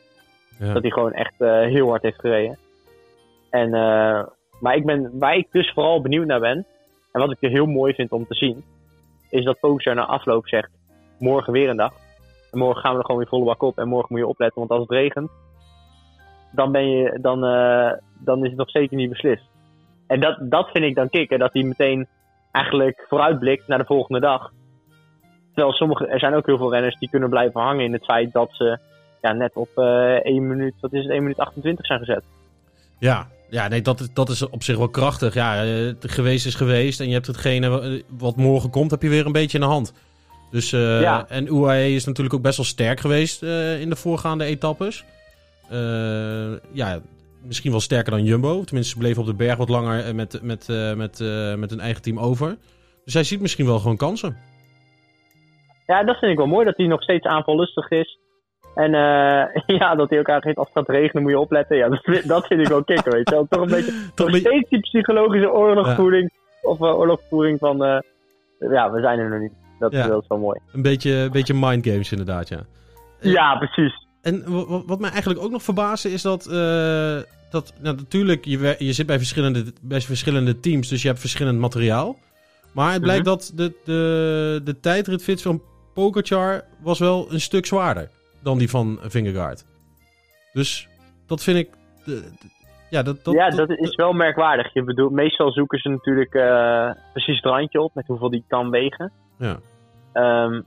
Ja. 0.58 0.72
Dat 0.72 0.82
hij 0.82 0.90
gewoon 0.90 1.12
echt 1.12 1.34
heel 1.70 1.88
hard 1.88 2.02
heeft 2.02 2.20
gereden. 2.20 2.58
En, 3.56 3.74
eh, 3.74 4.26
maar 4.60 4.76
ik 4.76 4.84
ben, 4.84 5.18
waar 5.18 5.36
ik 5.36 5.48
dus 5.50 5.72
vooral 5.72 6.00
benieuwd 6.00 6.26
naar 6.26 6.40
ben, 6.40 6.66
en 7.12 7.20
wat 7.20 7.30
ik 7.30 7.42
er 7.42 7.50
heel 7.50 7.66
mooi 7.66 7.94
vind 7.94 8.12
om 8.12 8.26
te 8.26 8.34
zien, 8.34 8.64
is 9.30 9.44
dat 9.44 9.60
Pogacar 9.60 9.94
na 9.94 10.06
afloop 10.06 10.48
zegt, 10.48 10.70
morgen 11.18 11.52
weer 11.52 11.68
een 11.68 11.76
dag. 11.76 11.92
En 12.52 12.58
morgen 12.58 12.80
gaan 12.80 12.92
we 12.92 12.98
er 12.98 13.04
gewoon 13.04 13.20
weer 13.20 13.30
volle 13.30 13.44
bak 13.44 13.62
op. 13.62 13.78
En 13.78 13.88
morgen 13.88 14.08
moet 14.10 14.20
je 14.20 14.26
opletten, 14.26 14.58
want 14.58 14.70
als 14.70 14.80
het 14.80 14.90
regent, 14.90 15.30
dan, 16.50 16.72
ben 16.72 16.90
je, 16.90 17.18
dan, 17.20 17.44
eh, 17.44 17.92
dan 18.24 18.42
is 18.42 18.48
het 18.48 18.58
nog 18.58 18.70
zeker 18.70 18.96
niet 18.96 19.10
beslist. 19.10 19.44
En 20.06 20.20
dat, 20.20 20.38
dat 20.40 20.70
vind 20.70 20.84
ik 20.84 20.94
dan 20.94 21.10
kicken, 21.10 21.38
dat 21.38 21.52
hij 21.52 21.62
meteen 21.62 22.06
eigenlijk 22.52 23.04
vooruitblikt 23.08 23.68
naar 23.68 23.78
de 23.78 23.84
volgende 23.84 24.20
dag. 24.20 24.52
Terwijl 25.54 25.74
sommige, 25.74 26.06
er 26.06 26.18
zijn 26.18 26.34
ook 26.34 26.46
heel 26.46 26.58
veel 26.58 26.72
renners 26.72 26.98
die 26.98 27.10
kunnen 27.10 27.30
blijven 27.30 27.60
hangen 27.60 27.84
in 27.84 27.92
het 27.92 28.04
feit 28.04 28.32
dat 28.32 28.48
ze 28.52 28.78
ja, 29.20 29.32
net 29.32 29.54
op 29.54 29.68
eh 29.74 30.24
1 30.24 30.46
minuut, 30.46 30.74
wat 30.80 30.92
is 30.92 31.02
het, 31.02 31.10
1 31.10 31.22
minuut 31.22 31.38
28 31.38 31.86
zijn 31.86 31.98
gezet. 31.98 32.24
Ja, 32.98 33.26
ja 33.50 33.68
nee, 33.68 33.82
dat, 33.82 34.00
is- 34.00 34.08
dat 34.12 34.28
is 34.28 34.48
op 34.48 34.62
zich 34.62 34.76
wel 34.76 34.88
krachtig. 34.88 35.34
Ja, 35.34 35.64
eh, 35.64 35.70
het 35.86 36.10
geweest 36.12 36.46
is 36.46 36.54
geweest 36.54 37.00
en 37.00 37.06
je 37.06 37.12
hebt 37.12 37.26
hetgene 37.26 37.80
eh, 37.80 38.02
wat 38.18 38.36
morgen 38.36 38.70
komt, 38.70 38.90
heb 38.90 39.02
je 39.02 39.08
weer 39.08 39.26
een 39.26 39.32
beetje 39.32 39.58
in 39.58 39.64
de 39.64 39.70
hand. 39.70 39.92
Dus, 40.50 40.72
eh, 40.72 41.00
Ja. 41.00 41.28
En 41.28 41.46
UAE 41.54 41.94
is 41.94 42.04
natuurlijk 42.04 42.34
ook 42.34 42.42
best 42.42 42.56
wel 42.56 42.66
sterk 42.66 43.00
geweest 43.00 43.42
in 43.80 43.88
de 43.88 43.96
voorgaande 43.96 44.44
etappes. 44.44 45.04
Ja, 46.72 47.00
misschien 47.42 47.70
wel 47.70 47.80
sterker 47.80 48.10
dan 48.12 48.24
Jumbo. 48.24 48.64
Tenminste, 48.64 48.92
ze 48.92 48.98
bleven 48.98 49.20
op 49.22 49.28
de 49.28 49.34
berg 49.34 49.56
wat 49.56 49.68
langer 49.68 50.14
met, 50.14 50.42
met, 50.42 50.68
met, 50.96 51.18
met 51.58 51.70
hun 51.70 51.80
eigen 51.80 52.02
team 52.02 52.18
over. 52.18 52.56
Dus 53.04 53.14
hij 53.14 53.24
ziet 53.24 53.40
misschien 53.40 53.66
wel 53.66 53.78
gewoon 53.78 53.96
kansen. 53.96 54.36
Ja, 55.86 56.04
dat 56.04 56.16
vind 56.18 56.32
ik 56.32 56.38
wel 56.38 56.46
mooi, 56.46 56.64
dat 56.64 56.76
hij 56.76 56.86
nog 56.86 57.02
steeds 57.02 57.24
aanvallustig 57.26 57.90
is. 57.90 58.18
En 58.76 58.94
eh, 58.94 59.62
ja, 59.80 59.94
dat 59.94 60.10
hij 60.10 60.18
ook 60.18 60.28
eigenlijk 60.28 60.44
heeft, 60.44 60.56
als 60.58 60.68
het 60.72 60.76
gaat 60.78 60.88
regenen 60.96 61.22
moet 61.22 61.32
je 61.32 61.38
opletten. 61.38 61.76
Ja, 61.76 61.88
dat, 61.94 62.00
vind- 62.02 62.28
dat 62.28 62.46
vind 62.46 62.60
ik 62.60 62.66
wel 62.68 62.84
kicken, 62.84 63.12
weet 63.12 63.28
je 63.28 63.34
wel. 63.34 63.46
Toch 63.48 63.60
een 63.60 63.68
beetje, 63.68 63.92
Toch 64.14 64.28
nog 64.28 64.36
steeds 64.36 64.68
die 64.70 64.80
psychologische 64.80 65.52
oorlogvoering, 65.52 66.30
of 66.62 66.80
eh, 66.80 66.98
oorlogvoering 66.98 67.58
van, 67.58 67.84
eh, 67.84 67.98
ja, 68.58 68.90
we 68.90 69.00
zijn 69.00 69.18
er 69.18 69.30
nog 69.30 69.40
niet. 69.40 69.52
Dat, 69.78 69.92
Ja. 69.92 70.04
is 70.04 70.26
wel 70.28 70.38
mooi. 70.38 70.60
Een 70.72 70.82
beetje, 70.82 71.12
een 71.12 71.30
beetje 71.30 71.54
mind 71.54 71.86
games 71.86 72.10
inderdaad, 72.10 72.48
ja. 72.48 72.58
Ja, 73.20 73.56
precies. 73.58 74.06
En 74.22 74.42
wa- 74.52 74.66
wa- 74.66 74.82
wat 74.86 75.00
mij 75.00 75.10
eigenlijk 75.10 75.40
ook 75.40 75.50
nog 75.50 75.62
verbaasde 75.62 76.12
is 76.12 76.22
dat, 76.22 76.42
dat 77.50 77.72
nou, 77.80 77.96
natuurlijk, 77.96 78.44
je, 78.44 78.74
je 78.78 78.92
zit 78.92 79.06
bij 79.06 79.18
verschillende, 79.18 79.64
bij 79.82 80.00
verschillende 80.00 80.60
teams, 80.60 80.88
dus 80.88 81.02
je 81.02 81.08
hebt 81.08 81.20
verschillend 81.20 81.58
materiaal. 81.58 82.16
Maar 82.72 82.92
het 82.92 83.02
blijkt 83.02 83.24
Mhm. 83.24 83.30
dat 83.34 83.52
de, 83.54 83.72
de, 83.84 84.60
de 84.64 84.80
tijdritfits 84.80 85.42
van 85.42 85.62
Pogacar 85.94 86.62
was 86.82 86.98
wel 86.98 87.26
een 87.32 87.40
stuk 87.40 87.66
zwaarder 87.66 88.10
dan 88.46 88.58
die 88.58 88.70
van 88.70 88.98
Vingegaard. 89.02 89.64
Dus 90.52 90.88
dat 91.26 91.42
vind 91.42 91.58
ik... 91.58 91.70
de- 92.04 92.20
de- 92.40 92.54
ja, 92.90 93.02
dat, 93.02 93.24
dat, 93.24 93.34
ja, 93.34 93.48
dat 93.50 93.70
is 93.70 93.94
wel 93.94 94.12
merkwaardig. 94.12 94.72
Je 94.72 94.82
bedoelt, 94.82 95.12
meestal 95.12 95.52
zoeken 95.52 95.78
ze 95.78 95.88
natuurlijk 95.88 96.34
eh, 96.34 96.90
precies 97.12 97.36
het 97.36 97.44
randje 97.44 97.80
op 97.80 97.94
met 97.94 98.06
hoeveel 98.06 98.30
die 98.30 98.44
kan 98.48 98.70
wegen. 98.70 99.12
Ja. 99.38 99.58
Ehm, 100.12 100.60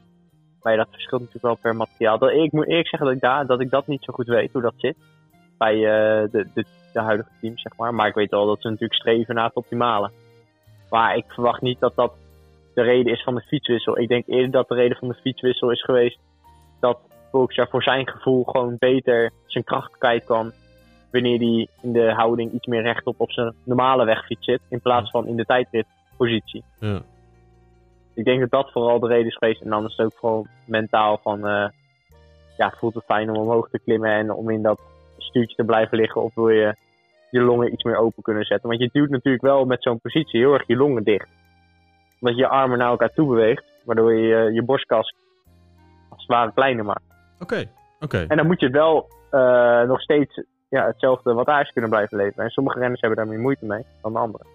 maar 0.62 0.74
ja, 0.74 0.78
dat 0.78 0.88
verschilt 0.92 1.22
natuurlijk 1.22 1.46
wel 1.46 1.56
per 1.56 1.76
materiaal. 1.76 2.18
Dat, 2.18 2.31
ik 2.31 2.52
moet 2.52 2.68
eerlijk 2.68 2.88
zeggen 2.88 3.08
dat 3.08 3.16
ik, 3.16 3.22
daar, 3.22 3.46
dat 3.46 3.62
ik 3.62 3.70
dat 3.70 3.88
niet 3.88 4.04
zo 4.04 4.14
goed 4.14 4.28
weet, 4.28 4.52
hoe 4.54 4.62
dat 4.62 4.74
zit. 4.78 4.98
Bij 5.58 5.75
eh, 5.75 6.32
de, 6.32 6.48
de, 6.54 6.66
de 6.94 7.00
huidige 7.02 7.30
teams, 7.42 7.62
zeg 7.62 7.78
maar. 7.78 7.94
Maar 7.94 8.08
ik 8.08 8.14
weet 8.16 8.32
wel 8.32 8.46
dat 8.46 8.62
ze 8.62 8.68
natuurlijk 8.68 9.00
streven 9.00 9.36
naar 9.36 9.46
het 9.46 9.56
optimale. 9.56 10.12
Maar 10.90 11.16
ik 11.16 11.25
verwacht 11.28 11.62
niet 11.62 11.80
dat 11.80 11.96
dat 11.96 12.14
de 12.74 12.82
reden 12.82 13.14
is 13.14 13.24
van 13.24 13.36
de 13.36 13.42
fietswissel. 13.42 14.00
Ik 14.00 14.08
denk 14.08 14.28
eerder 14.28 14.52
dat 14.52 14.68
de 14.68 14.75
reden 14.75 14.98
van 14.98 15.08
de 15.08 15.20
fietswissel 15.22 15.72
is 15.72 15.84
geweest 15.84 16.20
dat 16.80 17.00
Pogacar 17.31 17.68
voor 17.70 17.84
zijn 17.84 18.08
gevoel 18.08 18.44
gewoon 18.44 18.76
beter 18.80 19.31
zijn 19.46 19.64
kracht 19.64 19.98
kwijt 19.98 20.24
kan 20.24 20.52
wanneer 21.12 21.40
hij 21.40 21.68
in 21.81 21.94
de 21.94 22.14
houding 22.14 22.52
iets 22.52 22.68
meer 22.68 22.81
rechtop 22.81 23.20
op 23.20 23.31
zijn 23.31 23.54
normale 23.64 24.06
wegfiets 24.06 24.46
zit, 24.46 24.62
in 24.70 24.81
plaats 24.81 25.10
van 25.10 25.28
in 25.28 25.36
de 25.36 25.46
tijdritpositie. 25.46 26.64
Ja. 26.80 27.02
Ik 28.14 28.26
denk 28.26 28.40
dat 28.40 28.52
dat 28.52 28.72
vooral 28.72 29.00
de 29.00 29.08
reden 29.08 29.28
is 29.28 29.38
geweest. 29.38 29.62
En 29.62 29.70
dan 29.70 29.86
is 29.86 29.96
het 29.96 30.06
ook 30.06 30.20
vooral 30.20 30.48
mentaal 30.66 31.20
van, 31.24 31.48
eh, 31.48 31.70
ja, 32.58 32.74
voelt 32.78 32.94
het 32.94 33.06
fijn 33.06 33.30
om 33.30 33.38
omhoog 33.38 33.70
te 33.70 33.80
klimmen 33.80 34.12
en 34.12 34.32
om 34.32 34.50
in 34.50 34.62
dat 34.62 34.80
stuurtje 35.18 35.56
te 35.56 35.64
blijven 35.64 35.98
liggen, 35.98 36.24
of 36.24 36.36
wil 36.36 36.50
je 36.50 36.75
je 37.32 37.42
longen 37.42 37.74
iets 37.74 37.84
meer 37.84 37.98
open 37.98 38.24
kunnen 38.24 38.44
zetten. 38.44 38.70
Want 38.70 38.82
je 38.82 38.90
duwt 38.92 39.10
natuurlijk 39.10 39.44
wel 39.44 39.66
met 39.66 39.84
zo'n 39.84 40.00
positie 40.00 40.39
heel 40.39 40.53
erg 40.53 40.68
je 40.68 40.75
longen 40.75 41.03
dicht. 41.03 41.27
Omdat 42.20 42.38
je 42.38 42.44
je 42.44 42.50
armen 42.50 42.77
naar 42.77 42.89
elkaar 42.89 43.13
toe 43.13 43.27
beweegt, 43.27 43.63
waardoor 43.84 44.13
je 44.13 44.27
je, 44.27 44.53
je 44.53 44.63
borstkas 44.63 45.13
als 46.10 46.22
het 46.22 46.27
ware 46.27 46.51
kleiner 46.53 46.86
maakt. 46.86 47.09
Oké, 47.39 47.65
oké. 48.00 48.25
En 48.27 48.38
dan 48.38 48.48
moet 48.48 48.60
je 48.60 48.69
wel 48.69 49.10
eh, 49.29 49.81
nog 49.81 50.01
steeds 50.01 50.43
ja, 50.69 50.86
hetzelfde 50.86 51.34
wattage 51.34 51.72
kunnen 51.72 51.89
blijven 51.89 52.17
leveren. 52.17 52.43
En 52.43 52.51
sommige 52.51 52.79
renners 52.79 53.01
hebben 53.01 53.19
daar 53.19 53.27
meer 53.27 53.39
moeite 53.39 53.65
mee 53.65 53.86
dan 54.01 54.13
de 54.13 54.19
anderen. 54.19 54.48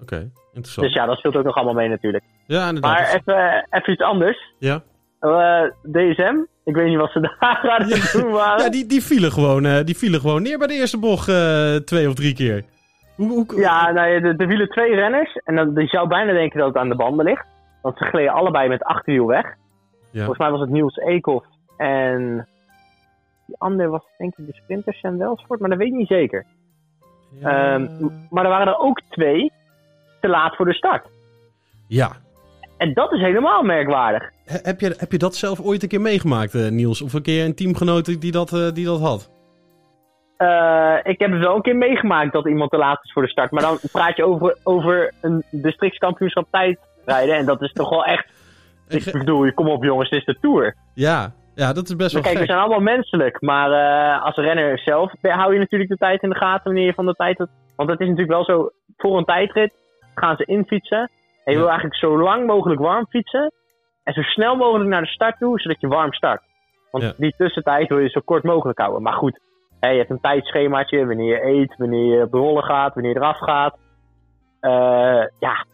Oké, 0.00 0.30
interessant. 0.52 0.86
Dus 0.86 0.96
ja, 0.96 1.06
dat 1.06 1.18
speelt 1.18 1.36
ook 1.36 1.44
nog 1.44 1.54
allemaal 1.54 1.74
mee 1.74 1.88
natuurlijk. 1.88 2.24
ja, 2.46 2.68
inderdaad. 2.68 2.92
Maar 2.92 3.14
even, 3.14 3.66
even 3.70 3.92
iets 3.92 4.02
anders. 4.02 4.52
ja. 4.58 4.82
Eh, 5.24 5.62
DSM, 5.92 6.36
ik 6.64 6.74
weet 6.74 6.88
niet 6.88 6.98
wat 6.98 7.10
ze 7.10 7.20
daar 7.40 7.70
aan 7.70 7.90
het 7.90 8.12
doen 8.12 8.30
waren. 8.30 8.64
ja, 8.64 8.70
die, 8.70 8.86
die, 8.86 9.02
vielen 9.02 9.32
gewoon, 9.32 9.64
eh, 9.64 9.84
die 9.84 9.96
vielen 9.96 10.20
gewoon 10.20 10.42
neer 10.42 10.58
bij 10.58 10.66
de 10.66 10.74
eerste 10.74 10.98
bocht 10.98 11.28
eh, 11.28 11.74
twee 11.74 12.08
of 12.08 12.14
drie 12.14 12.34
keer. 12.34 12.64
Hoe, 13.16 13.28
hoe, 13.28 13.60
Ja, 13.60 13.90
nou, 13.90 14.08
ja, 14.08 14.14
er 14.14 14.34
er 14.36 14.46
wielen 14.46 14.68
twee 14.68 14.94
renners. 14.94 15.40
En 15.44 15.56
dan, 15.56 15.72
je 15.74 15.86
zou 15.86 16.08
bijna 16.08 16.32
denken 16.32 16.58
dat 16.58 16.68
het 16.68 16.76
aan 16.76 16.88
de 16.88 16.96
banden 16.96 17.24
ligt. 17.24 17.46
Want 17.82 17.98
ze 17.98 18.04
gleden 18.04 18.32
allebei 18.32 18.68
met 18.68 18.82
achterwiel 18.82 19.26
weg. 19.26 19.54
Ja. 20.14 20.18
Volgens 20.24 20.38
mij 20.38 20.50
was 20.50 20.60
het 20.60 20.70
Niels 20.70 20.96
Eekhoff 20.96 21.46
en... 21.76 22.48
Die 23.46 23.56
andere 23.58 23.88
was 23.88 24.02
denk 24.18 24.36
ik 24.36 24.46
de 24.46 24.52
sprinters 24.54 25.00
en 25.00 25.18
Welsford, 25.18 25.60
maar 25.60 25.68
dat 25.68 25.78
weet 25.78 25.86
ik 25.88 25.94
niet 25.94 26.08
zeker. 26.08 26.44
Ja. 27.40 27.74
Ehm, 27.74 27.88
maar 28.30 28.44
er 28.44 28.50
waren 28.50 28.66
er 28.66 28.78
ook 28.78 29.00
twee 29.10 29.52
te 30.20 30.28
laat 30.28 30.56
voor 30.56 30.64
de 30.66 30.74
start. 30.74 31.06
ja. 31.86 32.10
En 32.76 32.92
dat 32.94 33.12
is 33.12 33.20
helemaal 33.20 33.62
merkwaardig. 33.62 34.30
He- 34.44 34.58
Heb 34.62 34.80
je, 34.80 34.94
heb 34.98 35.12
je 35.12 35.18
dat 35.18 35.34
zelf 35.34 35.60
ooit 35.60 35.82
een 35.82 35.88
keer 35.88 36.00
meegemaakt, 36.00 36.54
eh, 36.54 36.68
Niels? 36.70 37.02
Of 37.02 37.12
een 37.12 37.22
keer 37.22 37.44
een 37.44 37.54
teamgenoot 37.54 38.20
die 38.20 38.32
dat, 38.32 38.52
eh, 38.52 38.70
die 38.72 38.84
dat 38.84 39.00
had? 39.00 39.30
Eh, 40.36 40.96
ik 41.02 41.18
heb 41.20 41.30
het 41.30 41.40
wel 41.40 41.54
een 41.56 41.62
keer 41.62 41.76
meegemaakt 41.76 42.32
dat 42.32 42.46
iemand 42.46 42.70
te 42.70 42.76
laat 42.76 43.04
is 43.04 43.12
voor 43.12 43.22
de 43.22 43.28
start. 43.28 43.50
Maar 43.50 43.62
dan 43.62 43.78
praat 43.92 44.16
je 44.16 44.24
over, 44.24 44.58
over 44.62 45.12
een 45.20 45.44
districtskampioenschap 45.50 46.46
tijdrijden. 46.50 47.36
En 47.36 47.46
dat 47.46 47.62
is 47.62 47.72
toch 47.72 47.88
wel 47.90 48.04
echt... 48.04 48.26
Ik- 48.88 49.12
bedoel, 49.12 49.52
kom 49.54 49.68
op 49.68 49.84
jongens, 49.84 50.10
het 50.10 50.18
is 50.18 50.24
de 50.24 50.38
Tour. 50.40 50.74
Ja, 50.94 51.32
ja 51.54 51.72
dat 51.72 51.84
is 51.88 51.96
best 51.96 52.12
wel 52.12 52.22
Kijk, 52.22 52.34
we 52.34 52.40
gek. 52.40 52.48
zijn 52.50 52.60
allemaal 52.62 52.80
menselijk. 52.94 53.40
Maar 53.40 53.70
eh, 53.72 54.24
als 54.24 54.36
renner 54.36 54.78
zelf 54.78 55.12
hou 55.22 55.52
je 55.52 55.58
natuurlijk 55.58 55.90
de 55.90 55.96
tijd 55.96 56.22
in 56.22 56.28
de 56.28 56.36
gaten 56.36 56.64
wanneer 56.64 56.84
je 56.86 56.94
van 56.94 57.06
de 57.06 57.14
tijd... 57.14 57.46
Want 57.76 57.90
het 57.90 58.00
is 58.00 58.08
natuurlijk 58.08 58.32
wel 58.32 58.44
zo, 58.44 58.70
voor 58.96 59.18
een 59.18 59.24
tijdrit 59.24 59.72
gaan 60.14 60.36
ze 60.36 60.44
infietsen. 60.44 61.10
En 61.44 61.52
je 61.52 61.58
wil 61.58 61.66
eigenlijk 61.68 61.96
zo 61.96 62.18
lang 62.22 62.46
mogelijk 62.46 62.80
warm 62.80 63.06
fietsen. 63.08 63.52
En 64.04 64.12
zo 64.12 64.22
snel 64.22 64.56
mogelijk 64.56 64.90
naar 64.90 65.02
de 65.02 65.08
start 65.08 65.38
toe, 65.38 65.60
zodat 65.60 65.80
je 65.80 65.88
warm 65.88 66.12
start. 66.12 66.42
Want 66.90 67.04
Ja. 67.04 67.12
die 67.16 67.34
tussentijd 67.36 67.88
wil 67.88 67.98
je 67.98 68.08
zo 68.08 68.20
kort 68.24 68.42
mogelijk 68.42 68.78
houden. 68.78 69.02
Maar 69.02 69.12
goed, 69.12 69.40
Hè, 69.80 69.90
je 69.90 69.98
hebt 69.98 70.10
een 70.10 70.20
tijdschemaatje, 70.20 71.06
wanneer 71.06 71.26
je 71.34 71.44
eet, 71.46 71.74
wanneer 71.76 72.16
je 72.16 72.22
op 72.22 72.30
de 72.32 72.38
rollen 72.38 72.62
gaat, 72.62 72.94
wanneer 72.94 73.12
je 73.12 73.18
eraf 73.18 73.38
gaat. 73.38 73.76
Eh, 74.60 75.24
ja. 75.38 75.64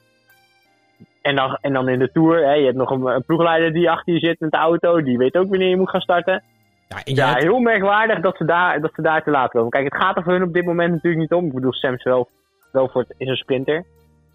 En 1.22 1.36
dan, 1.36 1.58
en 1.60 1.72
dan 1.72 1.88
in 1.88 1.98
de 1.98 2.12
Tour, 2.12 2.44
hè, 2.46 2.52
je 2.52 2.64
hebt 2.64 2.76
nog 2.76 2.90
een, 2.90 3.06
een 3.06 3.24
ploegleider 3.24 3.72
die 3.72 3.90
achter 3.90 4.12
je 4.14 4.18
zit 4.20 4.40
met 4.40 4.50
de 4.50 4.56
auto. 4.56 5.02
Die 5.02 5.18
weet 5.18 5.36
ook 5.36 5.48
wanneer 5.48 5.68
je 5.68 5.76
moet 5.76 5.90
gaan 5.90 6.00
starten. 6.00 6.42
Ja, 6.88 7.00
Ja, 7.04 7.34
heel 7.36 7.58
merkwaardig 7.58 8.20
dat 8.20 8.36
ze, 8.36 8.44
daar, 8.44 8.80
dat 8.80 8.90
ze 8.94 9.02
daar 9.02 9.22
te 9.22 9.30
laat 9.30 9.50
komen. 9.50 9.70
Kijk, 9.70 9.84
het 9.84 10.02
gaat 10.02 10.16
er 10.16 10.22
voor 10.22 10.32
hun 10.32 10.42
op 10.42 10.52
dit 10.52 10.64
moment 10.64 10.90
natuurlijk 10.92 11.22
niet 11.22 11.32
om. 11.32 11.46
Ik 11.46 11.54
bedoel, 11.54 11.72
Sam 11.72 11.96
wel, 12.02 12.28
wel 12.72 12.88
voor 12.88 13.00
het, 13.00 13.14
is 13.18 13.28
een 13.28 13.36
sprinter. 13.36 13.84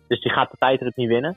Dus 0.08 0.22
die 0.22 0.32
gaat 0.32 0.51
de 0.51 0.58
tijdrit 0.60 0.96
niet 0.96 1.08
winnen. 1.08 1.36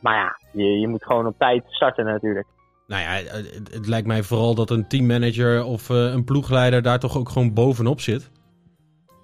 Maar 0.00 0.16
ja, 0.16 0.38
je, 0.52 0.80
je 0.80 0.88
moet 0.88 1.04
gewoon 1.04 1.26
op 1.26 1.38
tijd 1.38 1.62
starten 1.68 2.04
natuurlijk. 2.04 2.46
Nou 2.86 3.02
ja, 3.02 3.08
het, 3.08 3.70
het 3.74 3.86
lijkt 3.86 4.06
mij 4.06 4.22
vooral 4.22 4.54
dat 4.54 4.70
een 4.70 4.88
teammanager 4.88 5.64
of 5.64 5.90
eh, 5.90 5.96
een 5.96 6.24
ploegleider 6.24 6.82
daar 6.82 6.98
toch 6.98 7.18
ook 7.18 7.28
gewoon 7.28 7.54
bovenop 7.54 8.00
zit. 8.00 8.30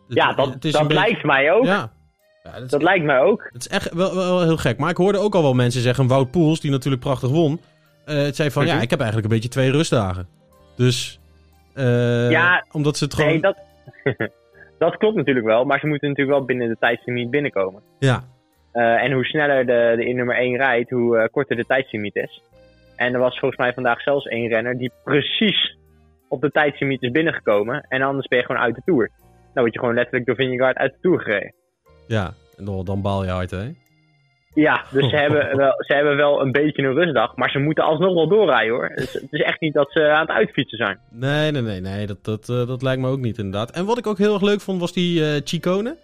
Ja, 0.09 0.33
dat, 0.33 0.47
het 0.47 0.62
dat 0.62 0.73
beetje- 0.88 0.95
lijkt 0.95 1.25
mij 1.25 1.52
ook. 1.52 1.64
Ja. 1.64 1.93
Ja 2.42 2.52
dat, 2.52 2.62
is, 2.62 2.70
Dat 2.70 2.82
lijkt 2.82 3.04
mij 3.04 3.18
ook. 3.20 3.49
het 3.52 3.61
is 3.61 3.68
echt 3.68 3.92
wel, 3.94 4.14
wel 4.14 4.42
heel 4.42 4.56
gek. 4.56 4.78
Maar 4.78 4.90
ik 4.90 4.97
hoorde 4.97 5.18
ook 5.18 5.35
al 5.35 5.42
wel 5.42 5.54
mensen 5.54 5.80
zeggen, 5.80 6.06
Wout 6.06 6.30
Poels, 6.30 6.61
die 6.61 6.70
natuurlijk 6.70 7.02
prachtig 7.02 7.30
won, 7.30 7.61
eh, 8.04 8.16
het 8.16 8.37
zei 8.37 8.50
van, 8.50 8.62
Mhm. 8.64 8.75
ja, 8.75 8.80
ik 8.80 8.90
heb 8.90 8.99
eigenlijk 9.00 9.28
een 9.28 9.35
beetje 9.35 9.52
twee 9.52 9.70
rustdagen. 9.70 10.26
Dus, 10.76 11.20
eh, 11.75 12.30
Ja, 12.30 12.64
omdat 12.73 12.97
ze 12.97 13.04
het 13.04 13.14
gewoon... 13.14 13.30
Nee, 13.30 13.40
dat, 13.40 13.56
dat 14.78 14.97
klopt 14.97 15.16
natuurlijk 15.16 15.47
wel. 15.47 15.64
Maar 15.64 15.78
ze 15.78 15.87
moeten 15.87 16.09
natuurlijk 16.09 16.37
wel 16.37 16.47
binnen 16.47 16.68
de 16.68 16.76
tijdslimiet 16.80 17.30
binnenkomen. 17.30 17.82
Ja, 17.99 18.25
Eh, 18.73 19.02
en 19.02 19.12
hoe 19.12 19.25
sneller 19.25 19.66
de, 19.66 19.92
de 19.97 20.04
in 20.06 20.16
nummer 20.16 20.37
1 20.37 20.56
rijdt, 20.56 20.90
hoe 20.90 21.18
eh, 21.18 21.28
korter 21.30 21.56
de 21.56 21.64
tijdslimiet 21.66 22.16
is. 22.16 22.42
En 22.97 23.14
er 23.14 23.20
was 23.20 23.38
volgens 23.38 23.61
mij 23.61 23.73
vandaag 23.75 24.00
zelfs 24.00 24.26
één 24.26 24.49
renner 24.49 24.78
die 24.78 24.92
precies 25.04 25.76
op 26.28 26.40
de 26.40 26.50
tijdslimiet 26.50 27.02
is 27.02 27.11
binnengekomen. 27.11 27.87
En 27.88 28.02
anders 28.02 28.26
ben 28.28 28.38
je 28.38 28.44
gewoon 28.44 28.61
uit 28.62 28.75
de 28.75 28.82
Tour. 28.85 29.11
Dan 29.54 29.62
word 29.62 29.73
je 29.73 29.78
gewoon 29.78 29.94
letterlijk 29.94 30.26
door 30.26 30.35
Vingegaard 30.35 30.76
uit 30.76 30.92
de 30.92 30.99
Tour 31.00 31.20
gereden. 31.20 31.52
Ja. 32.17 32.35
En 32.57 32.64
dan, 32.64 32.85
dan 32.85 33.02
baal 33.02 33.25
je 33.25 33.31
hard, 33.31 33.50
hè? 33.50 33.69
Ja, 34.55 34.85
dus 34.90 35.09
ze 35.11 35.17
hebben, 35.25 35.57
wel, 35.57 35.73
ze 35.79 35.95
hebben 35.95 36.17
wel 36.17 36.40
een 36.40 36.52
beetje 36.52 36.83
een 36.83 36.95
rustdag. 36.95 37.37
Maar 37.37 37.50
ze 37.50 37.59
moeten 37.59 37.85
alsnog 37.85 38.14
wel 38.14 38.29
doorrijden 38.29 38.75
hoor. 38.75 38.93
Dus 38.95 39.12
het 39.12 39.26
is 39.31 39.40
echt 39.43 39.61
niet 39.61 39.75
dat 39.75 39.93
ze 39.93 40.09
aan 40.11 40.21
het 40.21 40.31
uitfietsen 40.31 40.79
zijn. 40.79 40.99
Nee, 41.11 41.50
nee, 41.50 41.62
nee, 41.62 41.81
nee. 41.81 42.07
Dat, 42.07 42.25
dat, 42.25 42.49
eh, 42.49 42.67
dat 42.67 42.83
lijkt 42.83 43.00
me 43.02 43.09
ook 43.09 43.19
niet 43.21 43.38
inderdaad. 43.38 43.71
En 43.71 43.85
wat 43.85 43.99
ik 43.99 44.07
ook 44.07 44.19
heel 44.19 44.33
erg 44.35 44.43
leuk 44.43 44.61
vond, 44.61 44.81
was 44.81 44.93
die 44.93 45.25
eh 45.25 45.40
Chicone. 45.45 45.97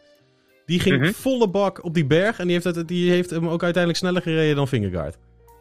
Die 0.66 0.80
ging 0.80 1.00
Mhm. 1.00 1.10
volle 1.12 1.48
bak 1.48 1.84
op 1.84 1.94
die 1.94 2.06
berg. 2.06 2.38
En 2.38 2.44
die 2.44 2.52
heeft, 2.60 2.76
het, 2.76 2.88
die 2.88 3.10
heeft 3.10 3.30
hem 3.30 3.48
ook 3.48 3.62
uiteindelijk 3.62 4.02
sneller 4.04 4.22
gereden 4.22 4.56
dan 4.56 4.68
Vingegaard. 4.68 5.16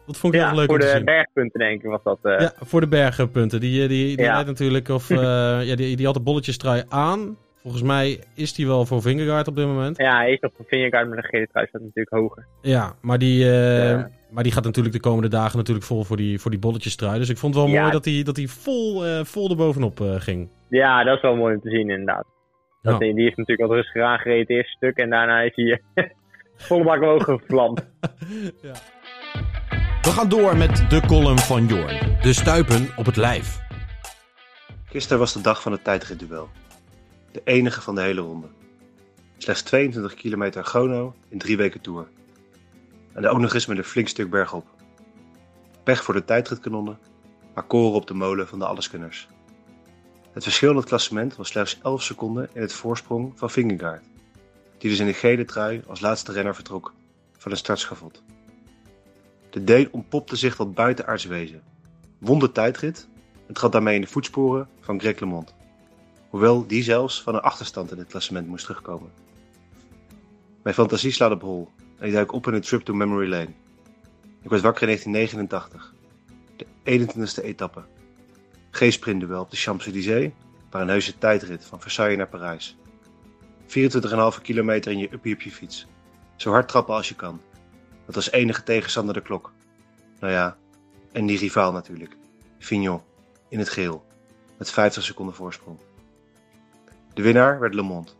Dat 0.06 0.16
vond 0.16 0.34
ik 0.34 0.40
heel 0.40 0.48
Ja, 0.48 0.54
leuk 0.56 0.66
voor 0.66 0.74
om 0.74 0.80
te 0.80 0.86
de 0.86 0.92
zien. 0.92 1.04
bergpunten 1.04 1.60
denk 1.60 1.82
ik 1.82 1.90
was 1.90 2.02
dat. 2.02 2.18
eh, 2.22 2.40
Ja, 2.40 2.52
voor 2.60 2.80
de 2.80 2.88
bergpunten. 2.88 3.60
Die, 3.60 3.88
die, 3.88 4.16
die 4.16 4.24
Ja. 4.26 4.42
natuurlijk, 4.42 4.88
of 4.88 5.08
ja, 5.68 5.76
die, 5.76 5.96
die 5.96 6.06
had 6.06 6.14
de 6.14 6.20
bolletjestrui 6.20 6.82
aan. 6.88 7.36
Volgens 7.66 7.86
mij 7.86 8.20
is 8.34 8.54
die 8.54 8.66
wel 8.66 8.86
voor 8.86 9.02
Vingegaard 9.02 9.48
op 9.48 9.56
dit 9.56 9.66
moment. 9.66 9.96
Ja, 9.96 10.16
hij 10.16 10.32
is 10.32 10.40
nog 10.40 10.52
een 10.58 10.64
Vingegaard 10.68 11.08
met 11.08 11.18
een 11.18 11.24
gele 11.24 11.46
trui, 11.52 11.66
staat 11.66 11.80
natuurlijk 11.80 12.08
hoger. 12.16 12.46
Ja, 12.62 12.94
maar 13.00 13.18
die, 13.18 13.44
eh, 13.44 13.90
Ja. 13.90 14.10
maar 14.30 14.42
die 14.42 14.52
gaat 14.52 14.64
natuurlijk 14.64 14.94
de 14.94 15.00
komende 15.00 15.28
dagen 15.28 15.56
natuurlijk 15.56 15.86
vol 15.86 16.04
voor 16.04 16.16
die, 16.16 16.40
voor 16.40 16.50
die 16.50 16.60
bolletjestrui. 16.60 17.18
Dus 17.18 17.28
ik 17.28 17.36
vond 17.38 17.54
het 17.54 17.64
wel 17.64 17.72
Ja. 17.72 17.80
mooi 17.80 17.92
dat 17.92 18.04
hij 18.04 18.22
dat 18.22 18.34
die 18.34 18.50
vol, 18.50 19.04
eh, 19.06 19.24
vol 19.24 19.50
erbovenop 19.50 20.00
eh 20.00 20.14
ging. 20.20 20.48
Ja, 20.68 21.04
dat 21.04 21.16
is 21.16 21.22
wel 21.22 21.36
mooi 21.36 21.54
om 21.54 21.60
te 21.60 21.70
zien 21.70 21.90
inderdaad. 21.90 22.24
Dat, 22.82 22.92
Ja. 22.92 22.98
die, 22.98 23.14
die 23.14 23.24
heeft 23.24 23.36
natuurlijk 23.36 23.68
wat 23.68 23.76
rustiger 23.78 24.02
aangereden 24.02 24.40
het 24.40 24.50
eerste 24.50 24.76
stuk 24.76 24.96
en 24.96 25.10
daarna 25.10 25.40
is 25.40 25.52
hij 25.54 25.82
volle 26.56 26.84
bak 26.84 27.02
omhoog 27.02 27.24
gevlamd. 27.24 27.80
We 30.02 30.12
gaan 30.12 30.28
door 30.28 30.56
met 30.56 30.84
de 30.90 31.00
column 31.06 31.38
van 31.38 31.66
Jorn. 31.66 32.16
De 32.22 32.32
stuipen 32.32 32.88
op 32.96 33.06
het 33.06 33.16
lijf. 33.16 33.58
Gisteren 34.84 35.18
was 35.18 35.32
de 35.32 35.40
dag 35.40 35.62
van 35.62 35.72
het 35.72 35.84
tijdritduel. 35.84 36.48
De 37.36 37.42
enige 37.44 37.80
van 37.80 37.94
de 37.94 38.00
hele 38.00 38.20
ronde. 38.20 38.46
Slechts 39.36 39.62
22 39.62 40.14
kilometer 40.14 40.64
chrono 40.64 41.14
in 41.28 41.38
drie 41.38 41.56
weken 41.56 41.80
tour. 41.80 42.08
En 43.12 43.26
ook 43.26 43.38
nog 43.38 43.54
eens 43.54 43.66
met 43.66 43.78
een 43.78 43.84
flink 43.84 44.08
stuk 44.08 44.30
bergop. 44.30 44.66
Pech 45.82 46.04
voor 46.04 46.14
de 46.14 46.24
tijdritkanonnen, 46.24 46.98
maar 47.54 47.64
koren 47.64 47.94
op 47.94 48.06
de 48.06 48.14
molen 48.14 48.48
van 48.48 48.58
de 48.58 48.66
alleskunners. 48.66 49.28
Het 50.32 50.42
verschil 50.42 50.70
in 50.70 50.76
het 50.76 50.84
klassement 50.84 51.36
was 51.36 51.48
slechts 51.48 51.78
11 51.82 52.02
seconden 52.02 52.48
in 52.52 52.60
het 52.60 52.72
voorsprong 52.72 53.32
van 53.34 53.50
Vingegaard, 53.50 54.04
die 54.78 54.90
dus 54.90 54.98
in 54.98 55.06
de 55.06 55.14
gele 55.14 55.44
trui 55.44 55.82
als 55.86 56.00
laatste 56.00 56.32
renner 56.32 56.54
vertrok 56.54 56.94
van 57.38 57.50
een 57.50 57.56
startschavot. 57.56 58.22
De 59.50 59.64
Deen 59.64 59.92
ontpopte 59.92 60.36
zich 60.36 60.56
tot 60.56 60.74
buitenaards 60.74 61.24
wezen, 61.24 61.62
won 62.18 62.38
de 62.38 62.52
tijdrit 62.52 63.08
en 63.46 63.54
trad 63.54 63.72
daarmee 63.72 63.94
in 63.94 64.00
de 64.00 64.06
voetsporen 64.06 64.68
van 64.80 65.00
Greg 65.00 65.20
LeMond. 65.20 65.55
Hoewel 66.36 66.66
die 66.66 66.82
zelfs 66.82 67.22
van 67.22 67.34
een 67.34 67.40
achterstand 67.40 67.90
in 67.92 67.98
het 67.98 68.08
klassement 68.08 68.46
moest 68.46 68.64
terugkomen. 68.64 69.10
Mijn 70.62 70.74
fantasie 70.74 71.10
slaat 71.10 71.30
op 71.30 71.40
hol 71.40 71.70
en 71.98 72.06
ik 72.06 72.12
duik 72.12 72.32
op 72.32 72.46
in 72.46 72.54
een 72.54 72.60
trip 72.60 72.82
to 72.82 72.94
memory 72.94 73.28
lane. 73.28 73.52
Ik 74.42 74.50
werd 74.50 74.62
wakker 74.62 74.88
in 74.88 75.12
1989, 75.12 75.94
de 76.56 76.66
21ste 76.84 77.44
etappe. 77.44 77.84
G-sprintduel 78.70 79.40
op 79.40 79.50
de 79.50 79.56
Champs-Élysées, 79.56 80.32
maar 80.70 80.82
een 80.82 80.88
heuse 80.88 81.18
tijdrit 81.18 81.64
van 81.64 81.80
Versailles 81.80 82.16
naar 82.16 82.28
Parijs. 82.28 82.76
24,5 83.66 84.42
kilometer 84.42 84.92
in 84.92 84.98
je 84.98 85.12
uppie 85.12 85.34
op 85.34 85.40
je 85.40 85.50
fiets. 85.50 85.86
Zo 86.36 86.50
hard 86.50 86.68
trappen 86.68 86.94
als 86.94 87.08
je 87.08 87.14
kan. 87.14 87.40
Dat 88.06 88.14
was 88.14 88.30
enige 88.30 88.62
tegenstander 88.62 89.14
de 89.14 89.22
klok. 89.22 89.52
Nou 90.20 90.32
ja, 90.32 90.56
en 91.12 91.26
die 91.26 91.38
rivaal 91.38 91.72
natuurlijk. 91.72 92.16
Fignon, 92.58 93.00
in 93.48 93.58
het 93.58 93.68
geel, 93.68 94.04
met 94.58 94.70
50 94.70 95.02
seconden 95.02 95.34
voorsprong. 95.34 95.78
De 97.16 97.22
winnaar 97.22 97.60
werd 97.60 97.74
Le 97.74 97.82
Monde, 97.82 98.10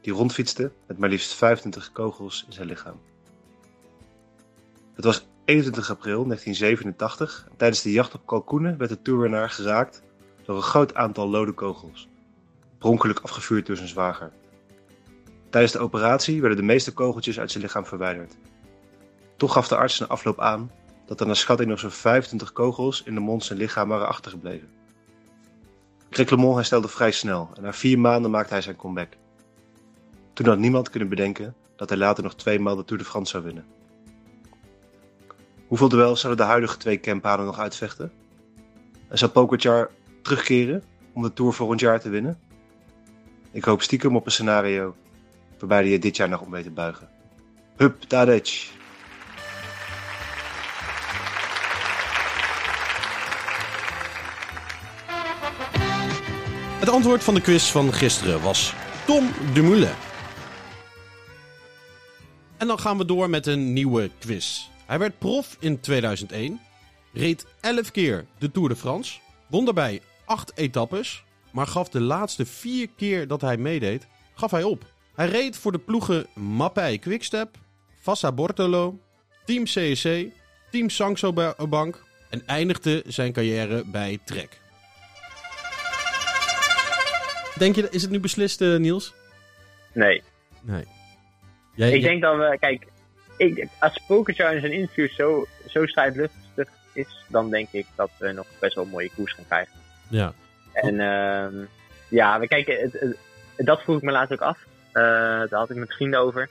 die 0.00 0.12
rondfietste 0.12 0.72
met 0.86 0.98
maar 0.98 1.08
liefst 1.08 1.34
25 1.34 1.92
kogels 1.92 2.44
in 2.46 2.52
zijn 2.52 2.66
lichaam. 2.66 3.00
Het 4.94 5.04
was 5.04 5.26
21 5.44 5.90
april 5.90 6.24
1987 6.24 7.46
en 7.50 7.56
tijdens 7.56 7.82
de 7.82 7.92
jacht 7.92 8.14
op 8.14 8.26
kalkoenen 8.26 8.78
werd 8.78 8.90
de 8.90 9.02
toerwinnaar 9.02 9.50
geraakt 9.50 10.02
door 10.42 10.56
een 10.56 10.62
groot 10.62 10.94
aantal 10.94 11.28
lode 11.28 11.52
kogels, 11.52 12.08
pronkelijk 12.78 13.18
afgevuurd 13.18 13.66
door 13.66 13.76
zijn 13.76 13.88
zwager. 13.88 14.32
Tijdens 15.50 15.72
de 15.72 15.78
operatie 15.78 16.40
werden 16.40 16.58
de 16.58 16.64
meeste 16.64 16.92
kogeltjes 16.92 17.40
uit 17.40 17.50
zijn 17.50 17.64
lichaam 17.64 17.86
verwijderd. 17.86 18.36
Toch 19.36 19.52
gaf 19.52 19.68
de 19.68 19.76
arts 19.76 19.98
na 19.98 20.06
afloop 20.06 20.40
aan 20.40 20.70
dat 21.06 21.20
er 21.20 21.26
naar 21.26 21.36
schatting 21.36 21.70
nog 21.70 21.78
zo'n 21.78 21.90
25 21.90 22.52
kogels 22.52 23.02
in 23.02 23.14
de 23.14 23.20
mond 23.20 23.44
zijn 23.44 23.58
lichaam 23.58 23.88
waren 23.88 24.08
achtergebleven. 24.08 24.68
Greg 26.14 26.30
LeMond 26.30 26.54
herstelde 26.54 26.88
vrij 26.88 27.10
snel 27.10 27.50
en 27.56 27.62
na 27.62 27.72
vier 27.72 27.98
maanden 27.98 28.30
maakte 28.30 28.52
hij 28.52 28.62
zijn 28.62 28.76
comeback. 28.76 29.12
Toen 30.32 30.46
had 30.46 30.58
niemand 30.58 30.90
kunnen 30.90 31.08
bedenken 31.08 31.54
dat 31.76 31.88
hij 31.88 31.98
later 31.98 32.22
nog 32.22 32.34
twee 32.34 32.58
maal 32.58 32.76
de 32.76 32.84
Tour 32.84 33.02
de 33.02 33.08
France 33.08 33.30
zou 33.30 33.44
winnen. 33.44 33.64
Hoeveel 35.66 35.88
duels 35.88 36.20
zouden 36.20 36.44
de 36.44 36.50
huidige 36.50 36.76
twee 36.76 37.00
campanen 37.00 37.46
nog 37.46 37.58
uitvechten? 37.58 38.12
En 39.08 39.18
zou 39.18 39.30
Pogacar 39.30 39.90
terugkeren 40.22 40.82
om 41.12 41.22
de 41.22 41.32
Tour 41.32 41.52
volgend 41.52 41.80
jaar 41.80 42.00
te 42.00 42.08
winnen? 42.08 42.38
Ik 43.50 43.64
hoop 43.64 43.82
stiekem 43.82 44.16
op 44.16 44.26
een 44.26 44.32
scenario 44.32 44.96
waarbij 45.58 45.88
hij 45.88 45.98
dit 45.98 46.16
jaar 46.16 46.28
nog 46.28 46.40
om 46.40 46.50
weet 46.50 46.64
te 46.64 46.70
buigen. 46.70 47.08
Hup, 47.76 48.00
Tadej! 48.00 48.42
Het 56.84 56.92
antwoord 56.92 57.24
van 57.24 57.34
de 57.34 57.40
quiz 57.40 57.70
van 57.70 57.92
gisteren 57.92 58.42
was 58.42 58.74
Tom 59.06 59.30
Dumoulin. 59.52 59.94
En 62.56 62.66
dan 62.66 62.78
gaan 62.78 62.98
we 62.98 63.04
door 63.04 63.30
met 63.30 63.46
een 63.46 63.72
nieuwe 63.72 64.10
quiz. 64.18 64.68
Hij 64.86 64.98
werd 64.98 65.18
prof 65.18 65.56
in 65.60 65.80
2001, 65.80 66.60
reed 67.12 67.46
11 67.60 67.90
keer 67.90 68.26
de 68.38 68.50
Tour 68.50 68.68
de 68.68 68.76
France, 68.76 69.18
won 69.46 69.64
daarbij 69.64 70.00
8 70.24 70.52
etappes, 70.56 71.24
maar 71.52 71.66
gaf 71.66 71.88
de 71.88 72.00
laatste 72.00 72.46
4 72.46 72.88
keer 72.96 73.26
dat 73.26 73.40
hij 73.40 73.56
meedeed, 73.56 74.06
gaf 74.34 74.50
hij 74.50 74.62
op. 74.62 74.84
Hij 75.14 75.28
reed 75.28 75.56
voor 75.56 75.72
de 75.72 75.78
ploegen 75.78 76.26
Mappij 76.34 76.98
Quickstep, 76.98 77.56
Fassa 78.00 78.32
Bortolo, 78.32 78.98
Team 79.44 79.64
CSC, 79.64 80.08
Team 80.70 80.88
Saxo 80.90 81.32
Bank 81.68 82.04
en 82.30 82.46
eindigde 82.46 83.02
zijn 83.06 83.32
carrière 83.32 83.84
bij 83.86 84.18
Trek. 84.24 84.62
Denk 87.58 87.74
je, 87.76 87.88
is 87.90 88.02
het 88.02 88.10
nu 88.10 88.20
beslist, 88.20 88.60
eh, 88.60 88.76
Niels? 88.76 89.14
Nee. 89.92 90.22
Nee. 90.60 90.84
Jij, 91.74 91.92
Ik 91.92 92.02
denk 92.02 92.22
dat 92.22 92.36
we, 92.36 92.56
kijk, 92.60 92.86
ik, 93.36 93.66
als 93.80 94.00
Pokerchar 94.06 94.54
in 94.54 94.60
zijn 94.60 94.72
interview 94.72 95.08
zo, 95.08 95.46
zo 95.68 95.86
strijdlustig 95.86 96.68
is, 96.92 97.24
dan 97.28 97.50
denk 97.50 97.68
ik 97.70 97.86
dat 97.94 98.10
we 98.18 98.32
nog 98.32 98.46
best 98.60 98.74
wel 98.74 98.84
een 98.84 98.90
mooie 98.90 99.10
koers 99.16 99.32
gaan 99.32 99.46
krijgen. 99.46 99.72
Ja. 100.08 100.32
En 100.72 101.00
ehm, 101.00 101.54
ja, 102.08 102.40
we 102.40 102.48
kijken, 102.48 102.80
het, 102.80 102.92
het- 102.92 103.16
dat 103.56 103.82
vroeg 103.82 103.96
ik 103.96 104.02
me 104.02 104.10
laatst 104.12 104.32
ook 104.32 104.40
af. 104.42 104.58
Eh, 104.92 105.02
daar 105.02 105.48
had 105.50 105.70
ik 105.70 105.76
met 105.76 105.94
vrienden 105.94 106.20
over. 106.20 106.48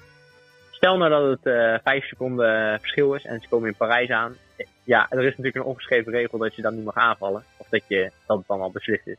Stel 0.72 0.98
nou 0.98 1.10
dat 1.10 1.30
het 1.40 1.54
eh 1.56 1.76
vijf 1.84 2.06
seconden 2.06 2.80
verschil 2.80 3.14
is 3.14 3.26
en 3.26 3.40
ze 3.42 3.48
komen 3.48 3.68
in 3.70 3.76
Parijs 3.76 4.10
aan. 4.10 4.38
Ja, 4.84 5.08
er 5.10 5.20
is 5.20 5.30
natuurlijk 5.30 5.56
een 5.56 5.64
ongeschreven 5.64 6.12
regel 6.12 6.38
dat 6.38 6.56
je 6.56 6.62
dan 6.62 6.76
niet 6.76 6.86
mag 6.86 6.96
aanvallen. 6.96 7.44
Of 7.58 7.68
dat, 7.70 7.82
je, 7.88 8.12
dat 8.28 8.38
het 8.38 8.48
dan 8.48 8.62
al 8.62 8.72
beslist 8.72 9.08
is. 9.08 9.18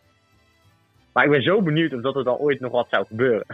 Maar 1.15 1.25
ik 1.25 1.31
ben 1.31 1.43
zo 1.43 1.63
benieuwd 1.63 1.93
of 1.93 2.01
dat 2.01 2.17
er 2.17 2.25
dan 2.25 2.37
ooit 2.37 2.61
nog 2.61 2.73
wat 2.73 2.87
zou 2.91 3.07
gebeuren. 3.07 3.47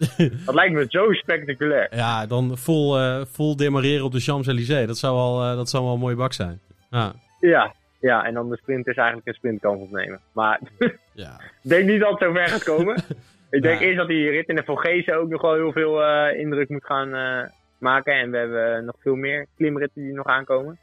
dat 0.46 0.54
lijkt 0.54 0.74
me 0.74 0.86
zo 0.88 1.12
spectaculair. 1.12 1.96
Ja, 1.96 2.26
dan 2.26 2.58
vol, 2.58 2.98
eh, 2.98 3.20
vol 3.24 3.56
demareren 3.56 4.04
op 4.04 4.12
de 4.12 4.20
Champs-Élysées. 4.20 4.86
Dat 4.86 4.98
zou 4.98 5.16
wel, 5.16 5.42
eh, 5.50 5.56
dat 5.56 5.68
zou 5.68 5.84
wel 5.84 5.92
een 5.92 5.98
mooie 5.98 6.16
bak 6.16 6.32
zijn. 6.32 6.60
Ja. 6.90 7.12
Ja, 7.40 7.74
ja, 8.00 8.24
en 8.24 8.34
dan 8.34 8.48
de 8.48 8.56
sprinters 8.56 8.96
eigenlijk 8.96 9.26
een 9.28 9.34
sprintkans 9.34 9.80
opnemen. 9.80 10.20
Maar 10.32 10.60
ja. 11.12 11.40
ik 11.62 11.70
denk 11.70 11.86
niet 11.88 12.00
dat 12.00 12.10
het 12.10 12.18
zo 12.20 12.32
ver 12.32 12.48
gaat 12.48 12.64
komen. 12.64 12.96
ik 13.50 13.62
denk 13.62 13.80
Ja. 13.80 13.86
eerst 13.86 13.98
dat 13.98 14.08
die 14.08 14.30
rit 14.30 14.48
in 14.48 14.56
de 14.56 14.64
Vogezen 14.64 15.16
ook 15.18 15.28
nog 15.28 15.40
wel 15.42 15.54
heel 15.54 15.72
veel 15.72 16.02
eh, 16.04 16.38
indruk 16.40 16.68
moet 16.68 16.84
gaan 16.84 17.14
eh, 17.14 17.50
maken. 17.78 18.14
En 18.14 18.30
we 18.30 18.36
hebben 18.36 18.84
nog 18.84 18.94
veel 18.98 19.14
meer 19.14 19.46
klimritten 19.56 20.02
die 20.02 20.12
nog 20.12 20.26
aankomen. 20.26 20.78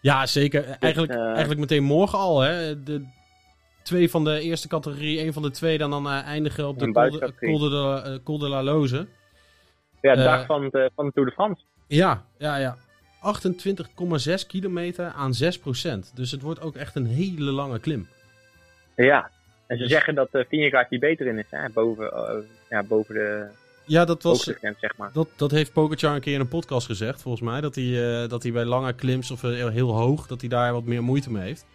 Ja, 0.00 0.26
zeker. 0.26 0.64
Eigenlijk, 0.80 1.12
eh, 1.12 1.26
eigenlijk 1.26 1.60
meteen 1.60 1.82
morgen 1.84 2.18
al. 2.18 2.40
Hè. 2.40 2.82
De, 2.82 3.06
twee 3.86 4.10
van 4.10 4.24
de 4.24 4.40
eerste 4.40 4.68
categorie, 4.68 5.18
één 5.18 5.32
van 5.32 5.42
de 5.42 5.50
tweede. 5.50 5.84
En 5.84 5.90
dan 5.90 6.06
eh, 6.06 6.22
eindigen 6.22 6.68
op 6.68 6.78
de 6.78 6.92
Col 6.92 7.68
la- 7.70 8.02
eh, 8.04 8.18
Col 8.24 8.38
de 8.38 8.48
la 8.48 8.62
Loze. 8.62 9.06
Ja, 10.00 10.14
de 10.14 10.20
Eh, 10.20 10.24
dag 10.26 10.46
van 10.46 10.68
de, 10.70 10.90
van 10.94 11.06
de 11.06 11.12
Tour 11.12 11.28
de 11.28 11.34
France. 11.34 11.62
Ja, 11.86 12.24
ja, 12.38 12.56
ja. 12.56 12.76
28,6 13.20 14.46
kilometer 14.46 15.06
aan 15.06 15.32
6% 15.34 16.12
Dus 16.14 16.30
het 16.30 16.42
wordt 16.42 16.60
ook 16.60 16.74
echt 16.76 16.94
een 16.96 17.06
hele 17.06 17.50
lange 17.50 17.78
klim. 17.78 18.08
Ja. 18.96 19.30
En 19.66 19.78
ze 19.78 19.88
zeggen 19.88 20.14
dat 20.14 20.28
uh, 20.32 20.42
Vingegaard 20.48 20.90
hier 20.90 20.98
beter 20.98 21.26
in 21.26 21.38
is. 21.38 21.46
Hè? 21.50 21.68
Boven, 21.70 22.12
eh, 22.12 22.34
ja, 22.70 22.82
boven 22.82 23.14
de 23.14 23.46
Ja, 23.84 24.04
dat 24.04 24.22
was... 24.22 24.42
zeg 24.78 24.96
maar. 24.96 25.10
Dat, 25.12 25.28
dat 25.36 25.50
heeft 25.50 25.72
Pogacar 25.72 26.14
een 26.14 26.20
keer 26.20 26.34
in 26.34 26.40
een 26.40 26.48
podcast 26.48 26.86
gezegd, 26.86 27.22
volgens 27.22 27.42
mij. 27.44 27.60
Dat 27.60 27.74
hij, 27.74 28.22
eh, 28.22 28.28
dat 28.28 28.42
hij 28.42 28.52
bij 28.52 28.64
lange 28.64 28.92
klims 28.92 29.30
of 29.30 29.42
eh, 29.44 29.68
heel 29.68 29.92
hoog, 29.92 30.26
dat 30.26 30.40
hij 30.40 30.50
daar 30.50 30.72
wat 30.72 30.84
meer 30.84 31.02
moeite 31.02 31.32
mee 31.32 31.42
heeft. 31.42 31.66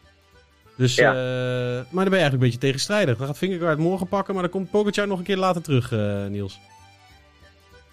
Dus, 0.81 0.95
Ja. 0.95 1.11
eh, 1.11 1.75
maar 1.75 1.83
dan 1.83 1.91
ben 1.91 2.03
je 2.03 2.09
eigenlijk 2.09 2.33
een 2.33 2.39
beetje 2.39 2.57
tegenstrijdig. 2.57 3.17
Dan 3.17 3.27
gaat 3.27 3.37
Vingegaard 3.37 3.77
morgen 3.77 4.07
pakken, 4.07 4.33
maar 4.33 4.43
dan 4.43 4.51
komt 4.51 4.71
Pogacar 4.71 5.07
nog 5.07 5.17
een 5.17 5.23
keer 5.23 5.37
later 5.37 5.61
terug, 5.61 5.91
eh, 5.91 6.25
Niels. 6.25 6.59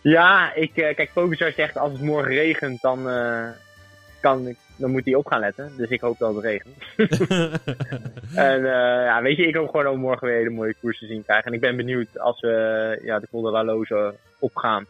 Ja, 0.01 0.55
ik, 0.55 0.77
eh, 0.77 0.95
kijk, 0.95 1.11
Pogacar 1.13 1.53
zegt 1.53 1.77
als 1.79 1.93
het 1.93 2.01
morgen 2.01 2.33
regent, 2.35 2.81
dan, 2.81 2.99
kan 4.21 4.47
ik, 4.47 4.57
dan 4.77 4.91
moet 4.91 5.05
hij 5.05 5.15
op 5.15 5.27
gaan 5.27 5.41
letten. 5.41 5.73
Dus 5.77 5.89
ik 5.89 6.01
hoop 6.01 6.19
dat 6.19 6.35
het 6.35 6.45
regent. 6.45 6.77
En 8.35 8.63
ja, 9.05 9.23
weet 9.23 9.37
je, 9.37 9.47
ik 9.47 9.55
hoop 9.55 9.71
gewoon 9.71 9.87
om 9.87 10.01
morgen 10.01 10.27
weer 10.27 10.37
hele 10.37 10.51
mooie 10.51 10.75
koers 10.81 10.99
te 10.99 11.07
zien 11.07 11.25
krijgen. 11.25 11.47
En 11.47 11.53
ik 11.53 11.61
ben 11.61 11.77
benieuwd 11.77 12.19
als 12.19 12.41
we 12.41 13.01
ja, 13.05 13.19
de 13.19 13.29
Col 13.31 13.43
de 13.43 14.15
opgaan. 14.39 14.87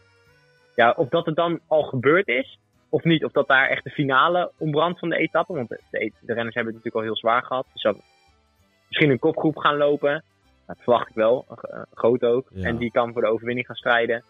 Ja, 0.75 0.93
of 0.97 1.09
dat 1.09 1.25
het 1.25 1.35
dan 1.35 1.59
al 1.67 1.83
gebeurd 1.83 2.27
is, 2.27 2.59
of 2.89 3.03
niet. 3.03 3.25
Of 3.25 3.31
dat 3.31 3.47
daar 3.47 3.69
echt 3.69 3.83
de 3.83 3.89
finale 3.89 4.51
ontbrandt 4.57 4.99
van 4.99 5.09
de 5.09 5.17
etappe. 5.17 5.53
Want 5.53 5.69
de, 5.69 5.79
de, 5.91 6.11
de 6.19 6.33
renners 6.33 6.55
hebben 6.55 6.73
het 6.73 6.83
natuurlijk 6.83 6.95
al 6.95 7.01
heel 7.01 7.17
zwaar 7.17 7.43
gehad. 7.43 7.65
Dus 7.73 7.81
dat 7.81 7.97
misschien 8.87 9.09
een 9.09 9.19
kopgroep 9.19 9.57
gaan 9.57 9.77
lopen. 9.77 10.23
Dat 10.67 10.77
verwacht 10.79 11.09
ik 11.09 11.15
wel, 11.15 11.45
een 11.47 11.85
groot 11.93 12.23
ook. 12.23 12.47
Ja. 12.53 12.65
En 12.65 12.77
die 12.77 12.91
kan 12.91 13.13
voor 13.13 13.21
de 13.21 13.27
overwinning 13.27 13.65
gaan 13.65 13.75
strijden. 13.75 14.23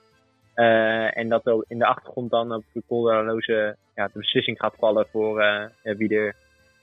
Eh, 0.54 1.18
en 1.18 1.30
dat 1.30 1.46
er 1.46 1.66
in 1.68 1.78
de 1.78 1.86
achtergrond 1.86 2.32
dan 2.32 2.54
op 2.54 2.64
de 2.74 2.84
Col 2.88 3.04
de 3.04 3.12
la 3.12 3.24
Loze 3.24 3.76
ja, 3.96 4.06
de 4.06 4.20
beslissing 4.20 4.60
gaat 4.60 4.76
vallen 4.78 5.08
voor 5.12 5.42
eh, 5.42 5.96
wie 5.98 6.16
er 6.16 6.36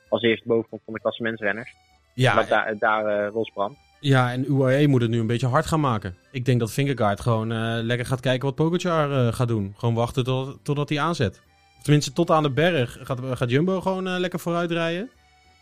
als 0.08 0.22
eerste 0.22 0.48
boven 0.48 0.68
komt 0.68 0.82
van 0.84 0.94
de 0.94 1.00
klassementsrenners. 1.00 1.74
ja, 2.14 2.34
dat 2.34 2.48
daar, 2.48 2.78
daar 2.78 3.32
losbrandt. 3.32 3.78
ja, 4.00 4.32
en 4.32 4.44
UAE 4.52 4.86
moet 4.86 5.00
het 5.00 5.10
nu 5.10 5.18
een 5.20 5.26
beetje 5.26 5.46
hard 5.46 5.66
gaan 5.66 5.80
maken. 5.80 6.16
Ik 6.30 6.44
denk 6.44 6.60
dat 6.60 6.72
Vingegaard 6.72 7.20
gewoon 7.20 7.48
lekker 7.82 8.06
gaat 8.06 8.20
kijken 8.20 8.46
wat 8.46 8.54
Pogacar 8.54 9.32
gaat 9.32 9.48
doen. 9.48 9.74
Gewoon 9.76 9.94
wachten 9.94 10.24
tot, 10.24 10.64
totdat 10.64 10.88
hij 10.88 11.00
aanzet. 11.00 11.42
Tenminste, 11.82 12.12
tot 12.12 12.30
aan 12.30 12.42
de 12.42 12.50
berg 12.50 12.98
gaat, 13.02 13.20
gaat 13.22 13.50
Jumbo 13.50 13.80
gewoon 13.80 14.06
eh, 14.06 14.18
lekker 14.18 14.40
vooruit 14.40 14.70
rijden. 14.70 15.10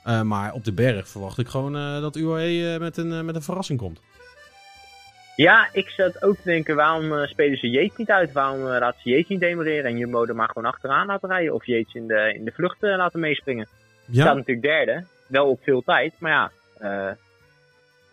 Eh, 0.05 0.23
maar 0.23 0.53
op 0.53 0.65
de 0.65 0.73
berg 0.73 1.09
verwacht 1.09 1.39
ik 1.39 1.49
gewoon 1.49 1.77
eh, 1.77 2.01
dat 2.01 2.17
UAE 2.17 2.79
met, 2.79 2.97
een, 2.97 3.25
met 3.25 3.35
een 3.35 3.43
verrassing 3.43 3.79
komt. 3.79 4.01
Ja, 5.37 5.69
ik 5.73 5.89
zat 5.89 6.23
ook 6.23 6.37
te 6.37 6.43
denken, 6.45 6.77
waarom 6.77 7.27
spelen 7.27 7.59
ze 7.59 7.71
Yates 7.71 7.97
niet 7.97 8.11
uit? 8.11 8.33
Waarom 8.33 8.61
laten 8.61 9.01
ze 9.03 9.09
Yates 9.09 9.29
niet 9.29 9.41
demereren 9.41 9.91
en 9.91 9.99
Jumbo 9.99 10.25
er 10.25 10.35
maar 10.35 10.49
gewoon 10.49 10.73
achteraan 10.73 11.07
laten 11.07 11.29
rijden? 11.29 11.55
Of 11.55 11.67
Yates 11.67 11.95
in 11.95 12.07
de, 12.07 12.35
in 12.35 12.45
de 12.45 12.53
vlucht 12.53 12.77
laten 12.81 13.21
meespringen? 13.21 13.67
Ja, 14.05 14.23
Staat 14.23 14.37
natuurlijk 14.37 14.67
derde, 14.67 15.05
wel 15.27 15.49
op 15.49 15.61
veel 15.63 15.83
tijd, 15.83 16.13
maar 16.19 16.51
ja, 16.81 17.17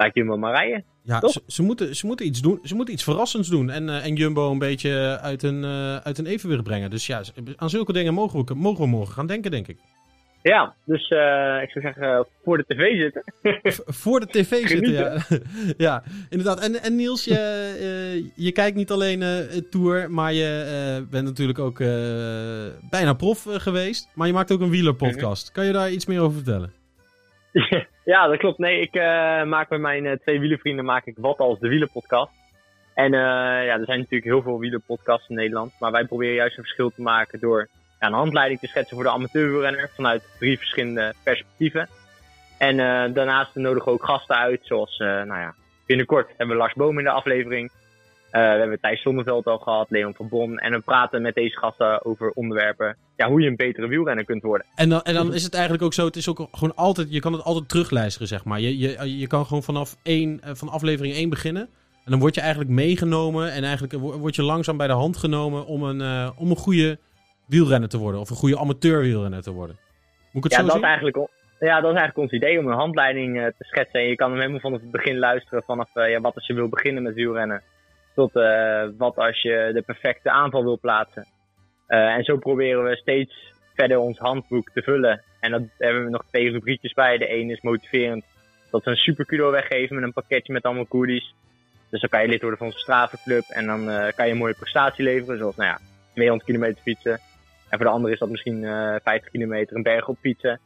laat 0.01 0.15
Jumbo 0.15 0.37
maar 0.37 0.55
rijden. 0.55 0.83
Ja, 1.03 1.27
ze, 1.27 1.41
ze, 1.47 1.63
moeten, 1.63 1.95
ze 1.95 2.05
moeten 2.05 2.25
iets 2.25 2.41
doen. 2.41 2.59
Ze 2.63 2.75
moeten 2.75 2.93
iets 2.93 3.03
verrassends 3.03 3.49
doen. 3.49 3.69
En, 3.69 3.89
eh, 3.89 4.05
en 4.05 4.15
Jumbo 4.15 4.51
een 4.51 4.59
beetje 4.59 5.19
uit 5.21 5.43
een, 5.43 5.63
eh, 5.63 5.95
uit 5.95 6.17
een 6.17 6.25
evenwicht 6.25 6.63
brengen. 6.63 6.89
Dus 6.89 7.07
ja, 7.07 7.21
aan 7.55 7.69
zulke 7.69 7.93
dingen 7.93 8.13
mogen 8.13 8.45
we, 8.45 8.53
mogen 8.55 8.83
we 8.83 8.89
morgen 8.89 9.13
gaan 9.13 9.27
denken, 9.27 9.51
denk 9.51 9.67
ik. 9.67 9.77
Ja, 10.41 10.75
dus 10.85 11.07
eh, 11.09 11.61
ik 11.61 11.69
zou 11.69 11.85
zeggen, 11.85 12.27
voor 12.43 12.57
de 12.57 12.63
tv 12.67 12.97
zitten. 12.97 13.23
Voor 13.85 14.19
de 14.19 14.25
tv 14.25 14.67
zitten, 14.75 14.91
ja. 14.91 15.17
Ja, 15.87 16.03
inderdaad. 16.29 16.59
En, 16.59 16.81
en 16.81 16.95
Niels, 16.95 17.25
je, 17.25 18.31
je 18.35 18.51
kijkt 18.51 18.75
niet 18.75 18.91
alleen 18.91 19.21
het 19.21 19.71
Tour, 19.71 20.11
maar 20.11 20.33
je 20.33 21.05
bent 21.09 21.25
natuurlijk 21.25 21.59
ook 21.59 21.77
bijna 22.89 23.13
prof 23.17 23.45
geweest. 23.49 24.11
Maar 24.15 24.27
je 24.27 24.33
maakt 24.33 24.51
ook 24.51 24.61
een 24.61 24.69
wielerpodcast. 24.69 25.51
Kan 25.51 25.65
je 25.65 25.71
daar 25.73 25.91
iets 25.91 26.05
meer 26.05 26.21
over 26.21 26.35
vertellen? 26.35 26.73
ja, 27.51 27.85
dat 28.12 28.38
klopt. 28.38 28.58
Nee, 28.58 28.82
ik 28.82 28.93
eh, 28.93 29.43
maak 29.43 29.69
met 29.69 29.80
mijn 29.80 30.06
eh, 30.06 30.17
twee 30.17 30.39
wielervrienden 30.39 30.86
maak 30.86 31.06
ik 31.06 31.15
wat 31.17 31.38
als 31.38 31.60
de 31.60 31.67
wielerpodcast. 31.67 32.32
En 32.93 33.13
eh, 33.13 33.19
ja, 33.65 33.78
er 33.80 33.86
zijn 33.86 34.00
natuurlijk 34.00 34.32
heel 34.32 34.41
veel 34.41 34.60
wielerpodcasts 34.60 35.30
in 35.30 35.36
Nederland. 35.36 35.74
Maar 35.80 35.91
wij 35.91 36.06
proberen 36.06 36.36
juist 36.36 36.58
een 36.58 36.63
verschil 36.63 36.89
te 36.89 37.02
maken 37.02 37.39
door 37.39 37.67
ja, 38.00 38.08
een 38.08 38.13
handleiding 38.13 38.60
te 38.60 38.67
schetsen 38.67 38.95
voor 38.95 39.06
de 39.06 39.12
amateurwielrenner 39.12 39.89
vanuit 39.95 40.24
drie 40.39 40.58
verschillende 40.58 41.13
perspectieven. 41.24 41.89
En 42.58 42.78
daarnaast 43.13 43.56
nodigen 43.56 43.86
we 43.86 43.91
ook 43.91 44.06
gasten 44.06 44.36
uit, 44.36 44.60
zoals 44.63 44.97
nou 44.97 45.39
ja, 45.39 45.54
binnenkort 45.86 46.28
hebben 46.28 46.47
we 46.47 46.62
Lars 46.62 46.74
Boom 46.74 46.97
in 46.97 47.04
de 47.04 47.10
aflevering. 47.10 47.71
Eh, 48.32 48.41
we 48.41 48.60
hebben 48.60 48.80
Thijs 48.80 49.02
Zonneveld 49.02 49.46
al 49.46 49.58
gehad, 49.58 49.89
Leon 49.89 50.13
van 50.15 50.30
Bon. 50.30 50.58
En 50.58 50.72
we 50.72 50.80
praten 50.80 51.22
met 51.22 51.36
deze 51.36 51.58
gasten 51.58 52.06
over 52.06 52.32
onderwerpen, 52.32 52.98
ja, 53.15 53.28
hoe 53.28 53.41
je 53.41 53.48
een 53.48 53.56
betere 53.56 53.88
wielrenner 53.88 54.26
kunt 54.26 54.41
worden. 54.44 54.67
En 54.76 54.89
dan, 54.89 55.02
en 55.02 55.13
dan 55.13 55.34
is 55.34 55.44
het 55.44 55.54
eigenlijk 55.54 55.84
ook 55.84 55.94
zo, 55.94 56.06
het 56.06 56.15
is 56.15 56.30
ook 56.30 56.48
gewoon 56.52 56.76
altijd, 56.76 57.13
je 57.13 57.20
kan 57.20 57.34
het 57.34 57.44
altijd 57.44 57.70
terugluisteren, 57.70 58.28
zeg 58.28 58.46
maar. 58.46 58.60
Je, 58.60 58.78
je, 58.78 59.17
je 59.20 59.28
kan 59.28 59.46
gewoon 59.46 59.63
vanaf 59.63 59.96
één, 60.04 60.39
eh, 60.41 60.52
van 60.54 60.70
aflevering 60.70 61.15
1 61.15 61.30
beginnen. 61.30 61.70
En 62.06 62.12
dan 62.12 62.20
word 62.20 62.36
je 62.36 62.41
eigenlijk 62.41 62.72
meegenomen 62.72 63.52
en 63.52 63.63
eigenlijk 63.63 63.94
wo- 63.94 64.17
word 64.17 64.36
je 64.36 64.44
langzaam 64.44 64.78
bij 64.78 64.88
de 64.88 64.94
hand 64.94 65.17
genomen 65.17 65.65
om 65.65 65.84
een, 65.84 66.02
eh, 66.02 66.30
om 66.38 66.50
een 66.50 66.56
goede 66.56 66.98
wielrenner 67.48 67.89
te 67.89 67.98
worden. 67.98 68.22
Of 68.22 68.30
een 68.30 68.36
goede 68.36 68.60
amateur 68.60 69.02
wielrenner 69.02 69.41
te 69.41 69.52
worden. 69.52 69.78
Moet 70.32 70.46
ik 70.46 70.52
het 70.52 70.52
Ja, 70.52 70.58
zo 70.60 70.65
dat 70.65 70.76
zien? 70.76 70.84
eigenlijk, 70.84 71.17
ja, 71.60 71.82
dat 71.82 71.91
is 71.94 72.00
eigenlijk 72.00 72.17
ons 72.17 72.32
idee 72.32 72.60
om 72.60 72.67
een 72.67 72.78
handleiding 72.78 73.36
te 73.58 73.63
schetsen. 73.63 74.00
En 74.00 74.08
je 74.08 74.15
kan 74.15 74.30
hem 74.30 74.39
helemaal 74.39 74.60
vanaf 74.60 74.82
het 74.82 74.91
begin 74.91 75.17
luisteren. 75.20 75.63
Vanaf 75.63 75.89
ja, 75.94 76.22
wat 76.22 76.36
als 76.36 76.48
je 76.48 76.54
wil 76.54 76.70
beginnen 76.70 77.04
met 77.04 77.13
wielrennen. 77.13 77.63
Tot 78.15 78.36
eh, 78.36 78.84
wat 78.97 79.15
als 79.15 79.41
je 79.41 79.71
de 79.74 79.82
perfecte 79.82 80.32
aanval 80.32 80.63
wil 80.63 80.80
plaatsen. 80.80 81.28
Eh, 81.88 82.13
en 82.13 82.24
zo 82.24 82.38
proberen 82.38 82.84
we 82.84 82.95
steeds 82.95 83.54
verder 83.76 83.97
ons 83.97 84.17
handboek 84.17 84.69
te 84.69 84.82
vullen. 84.82 85.21
En 85.39 85.52
dan 85.52 85.69
hebben 85.78 86.04
we 86.04 86.10
nog 86.10 86.26
twee 86.28 86.52
rubriekjes 86.52 86.93
bij. 86.93 87.17
De 87.17 87.28
ene 87.28 87.54
is 87.54 87.62
motiverend. 87.62 88.24
Dat 88.71 88.84
we 88.84 88.91
een 88.91 88.97
superkudo 88.97 89.52
weggeven 89.52 89.95
met 89.95 90.04
een 90.04 90.13
pakketje 90.13 90.54
met 90.54 90.63
allemaal 90.63 90.86
goodies. 90.89 91.34
Dus 91.89 92.02
dan 92.02 92.10
kan 92.10 92.21
je 92.21 92.28
lid 92.28 92.41
worden 92.41 92.58
van 92.58 92.67
onze 92.67 92.80
stravenclub. 92.80 93.43
En 93.47 93.65
dan 93.65 93.89
eh, 93.89 94.13
kan 94.15 94.26
je 94.26 94.32
een 94.32 94.38
mooie 94.38 94.56
prestatie 94.60 95.04
leveren. 95.04 95.38
Zoals 95.38 95.56
nou 95.56 95.69
ja, 95.69 95.80
200 96.13 96.50
kilometer 96.50 96.82
fietsen. 96.82 97.19
En 97.69 97.78
voor 97.78 97.86
de 97.86 97.93
andere 97.93 98.13
is 98.13 98.19
dat 98.19 98.30
misschien 98.30 98.63
eh 98.63 98.95
50 99.04 99.32
kilometer 99.32 99.76
een 99.76 99.84
berg 99.84 100.08
op 100.08 100.17
fietsen. 100.21 100.60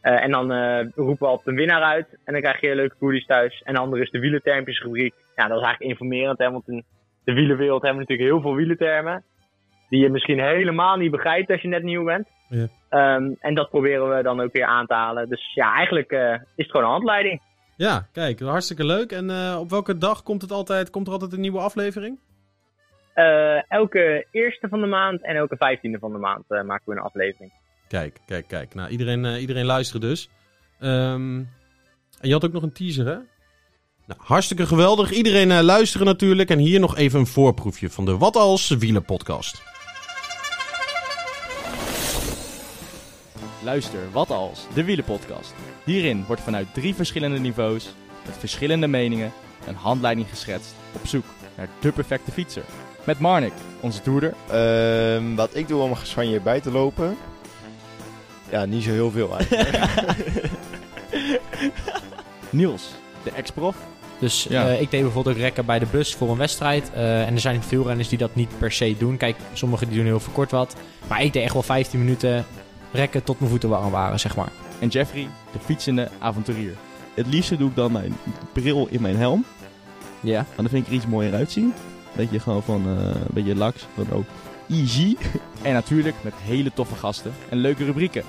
Eh, 0.00 0.22
en 0.22 0.30
dan 0.30 0.52
eh, 0.52 0.86
roepen 0.94 1.18
we 1.18 1.26
altijd 1.26 1.46
een 1.46 1.54
winnaar 1.54 1.82
uit. 1.82 2.06
En 2.24 2.32
dan 2.32 2.42
krijg 2.42 2.60
je 2.60 2.74
leuke 2.74 2.96
goodies 2.98 3.26
thuis. 3.26 3.62
En 3.64 3.74
de 3.74 3.80
andere 3.80 4.02
is 4.02 4.10
de 4.10 4.18
wielertermpjes 4.18 4.82
rubriek. 4.82 5.14
Ja, 5.36 5.48
dat 5.48 5.58
is 5.58 5.64
eigenlijk 5.64 5.90
informerend. 5.90 6.38
Hè, 6.38 6.50
want 6.50 6.68
in 6.68 6.84
de 7.24 7.32
wielerwereld 7.32 7.82
hebben 7.82 8.02
we 8.02 8.08
natuurlijk 8.08 8.28
heel 8.30 8.40
veel 8.40 8.54
wielertermen. 8.54 9.24
Die 9.88 10.02
je 10.02 10.10
misschien 10.10 10.40
helemaal 10.40 10.96
niet 10.96 11.10
begrijpt 11.10 11.50
als 11.50 11.60
je 11.60 11.68
net 11.68 11.82
nieuw 11.82 12.04
bent. 12.04 12.28
Ja. 12.48 12.66
Ehm, 12.88 13.32
en 13.40 13.54
dat 13.54 13.70
proberen 13.70 14.16
we 14.16 14.22
dan 14.22 14.40
ook 14.40 14.52
weer 14.52 14.64
aan 14.64 14.86
te 14.86 14.94
halen. 14.94 15.28
Dus 15.28 15.54
ja, 15.54 15.74
eigenlijk 15.74 16.10
eh, 16.10 16.32
is 16.32 16.40
het 16.54 16.70
gewoon 16.70 16.86
een 16.86 16.92
handleiding. 16.92 17.40
Ja, 17.76 18.06
kijk, 18.12 18.40
hartstikke 18.40 18.84
leuk. 18.84 19.12
En 19.12 19.56
op 19.58 19.70
welke 19.70 19.98
dag 19.98 20.22
komt, 20.22 20.42
het 20.42 20.52
altijd, 20.52 20.90
komt 20.90 21.06
er 21.06 21.12
altijd 21.12 21.32
een 21.32 21.40
nieuwe 21.40 21.58
aflevering? 21.58 22.18
Elke 23.68 24.26
eerste 24.30 24.68
van 24.68 24.80
de 24.80 24.86
maand 24.86 25.22
en 25.22 25.36
elke 25.36 25.56
vijftiende 25.56 25.98
van 25.98 26.12
de 26.12 26.18
maand 26.18 26.48
maken 26.48 26.82
we 26.84 26.92
een 26.92 26.98
aflevering. 26.98 27.52
Kijk, 27.90 28.20
kijk, 28.26 28.48
kijk. 28.48 28.74
Nou, 28.74 28.90
iedereen, 28.90 29.24
eh, 29.24 29.40
iedereen 29.40 29.64
luisteren 29.64 30.00
dus. 30.00 30.28
Ehm, 30.78 31.36
en 32.20 32.28
je 32.28 32.32
had 32.32 32.44
ook 32.44 32.52
nog 32.52 32.62
een 32.62 32.72
teaser, 32.72 33.06
hè? 33.06 33.16
Nou, 34.06 34.20
hartstikke 34.22 34.66
geweldig. 34.66 35.10
Iedereen 35.12 35.50
eh, 35.50 35.60
luisteren 35.60 36.06
natuurlijk. 36.06 36.50
En 36.50 36.58
hier 36.58 36.80
nog 36.80 36.96
even 36.96 37.18
een 37.18 37.26
voorproefje 37.26 37.90
van 37.90 38.04
de 38.04 38.16
Wat 38.16 38.36
Als 38.36 38.68
Wielenpodcast. 38.68 39.62
Luister, 43.64 44.10
wat 44.12 44.30
als, 44.30 44.66
de 44.74 44.84
wielenpodcast. 44.84 45.54
Hierin 45.84 46.24
wordt 46.26 46.42
vanuit 46.42 46.74
drie 46.74 46.94
verschillende 46.94 47.38
niveaus, 47.38 47.94
met 48.26 48.36
verschillende 48.38 48.86
meningen, 48.86 49.32
een 49.66 49.74
handleiding 49.74 50.28
geschetst 50.28 50.74
op 50.92 51.06
zoek 51.06 51.24
naar 51.56 51.68
de 51.80 51.92
perfecte 51.92 52.30
fietser. 52.30 52.64
Met 53.04 53.18
Marnik, 53.18 53.52
onze 53.80 54.00
toerder, 54.00 54.34
Ehm, 54.50 55.34
wat 55.34 55.56
ik 55.56 55.68
doe 55.68 55.82
om 55.82 55.96
Spanje 56.02 56.40
bij 56.40 56.60
te 56.60 56.70
lopen? 56.70 57.16
Ja, 58.50 58.64
niet 58.64 58.82
zo 58.82 58.90
heel 58.90 59.10
veel 59.10 59.36
eigenlijk. 59.38 59.78
Niels, 62.50 62.90
de 63.22 63.30
ex-prof, 63.30 63.76
Dus 64.18 64.46
Ja. 64.48 64.68
eh, 64.68 64.80
ik 64.80 64.90
deed 64.90 65.02
bijvoorbeeld 65.02 65.36
ook 65.36 65.42
rekken 65.42 65.66
bij 65.66 65.78
de 65.78 65.86
bus 65.90 66.14
voor 66.14 66.30
een 66.30 66.36
wedstrijd. 66.36 66.90
Eh, 66.94 67.26
en 67.26 67.34
er 67.34 67.40
zijn 67.40 67.62
veel 67.62 67.86
renners 67.86 68.08
die 68.08 68.18
dat 68.18 68.34
niet 68.34 68.58
per 68.58 68.72
se 68.72 68.94
doen. 68.98 69.16
Kijk, 69.16 69.36
sommigen 69.52 69.86
die 69.88 69.96
doen 69.96 70.04
heel 70.06 70.20
veel 70.20 70.32
kort 70.32 70.50
wat. 70.50 70.76
Maar 71.08 71.22
ik 71.22 71.32
deed 71.32 71.42
echt 71.42 71.52
wel 71.52 71.62
15 71.62 71.98
minuten 71.98 72.44
rekken 72.92 73.22
tot 73.22 73.38
mijn 73.38 73.50
voeten 73.50 73.68
warm 73.68 73.90
waren, 73.90 74.20
zeg 74.20 74.36
maar. 74.36 74.48
En 74.78 74.88
Jeffrey, 74.88 75.28
de 75.52 75.58
fietsende 75.64 76.08
avonturier. 76.18 76.74
Het 77.14 77.26
liefste 77.26 77.56
doe 77.56 77.68
ik 77.68 77.76
dan 77.76 77.92
mijn 77.92 78.16
bril 78.52 78.86
in 78.90 79.02
mijn 79.02 79.16
helm. 79.16 79.44
Ja. 80.20 80.34
Want 80.44 80.56
dan 80.56 80.68
vind 80.68 80.82
ik 80.82 80.88
er 80.88 80.94
iets 80.94 81.06
mooier 81.06 81.34
uitzien. 81.34 81.72
Beetje 82.12 82.40
gewoon 82.40 82.62
van, 82.62 82.82
eh, 82.86 83.04
een 83.04 83.26
beetje 83.30 83.54
laks. 83.56 83.86
Van 83.94 84.06
ook 84.12 84.24
easy. 84.70 85.16
En 85.62 85.72
natuurlijk 85.72 86.14
met 86.22 86.34
hele 86.42 86.72
toffe 86.74 86.94
gasten 86.94 87.32
en 87.48 87.58
leuke 87.58 87.84
rubrieken. 87.84 88.22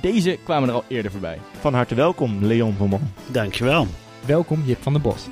Deze 0.00 0.38
kwamen 0.44 0.68
er 0.68 0.74
al 0.74 0.84
eerder 0.88 1.10
voorbij. 1.10 1.38
Van 1.60 1.74
harte 1.74 1.94
welkom, 1.94 2.44
Leon 2.44 2.74
van 2.76 2.88
Man. 2.88 3.12
Dankjewel. 3.26 3.86
Welkom 4.26 4.62
Jip 4.64 4.82
van 4.82 4.92
der 4.92 5.02
Bos. 5.02 5.26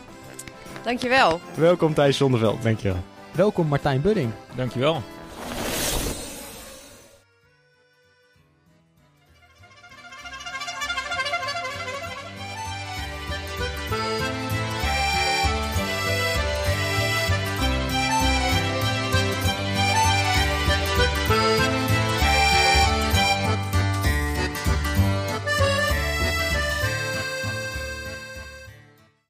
Dankjewel. 0.82 1.40
Welkom 1.54 1.94
Thijs 1.94 2.16
Zonneveld. 2.16 2.62
Dankjewel. 2.62 2.96
Welkom 3.32 3.66
Martijn 3.66 4.00
Budding. 4.00 4.30
Dankjewel. 4.56 5.02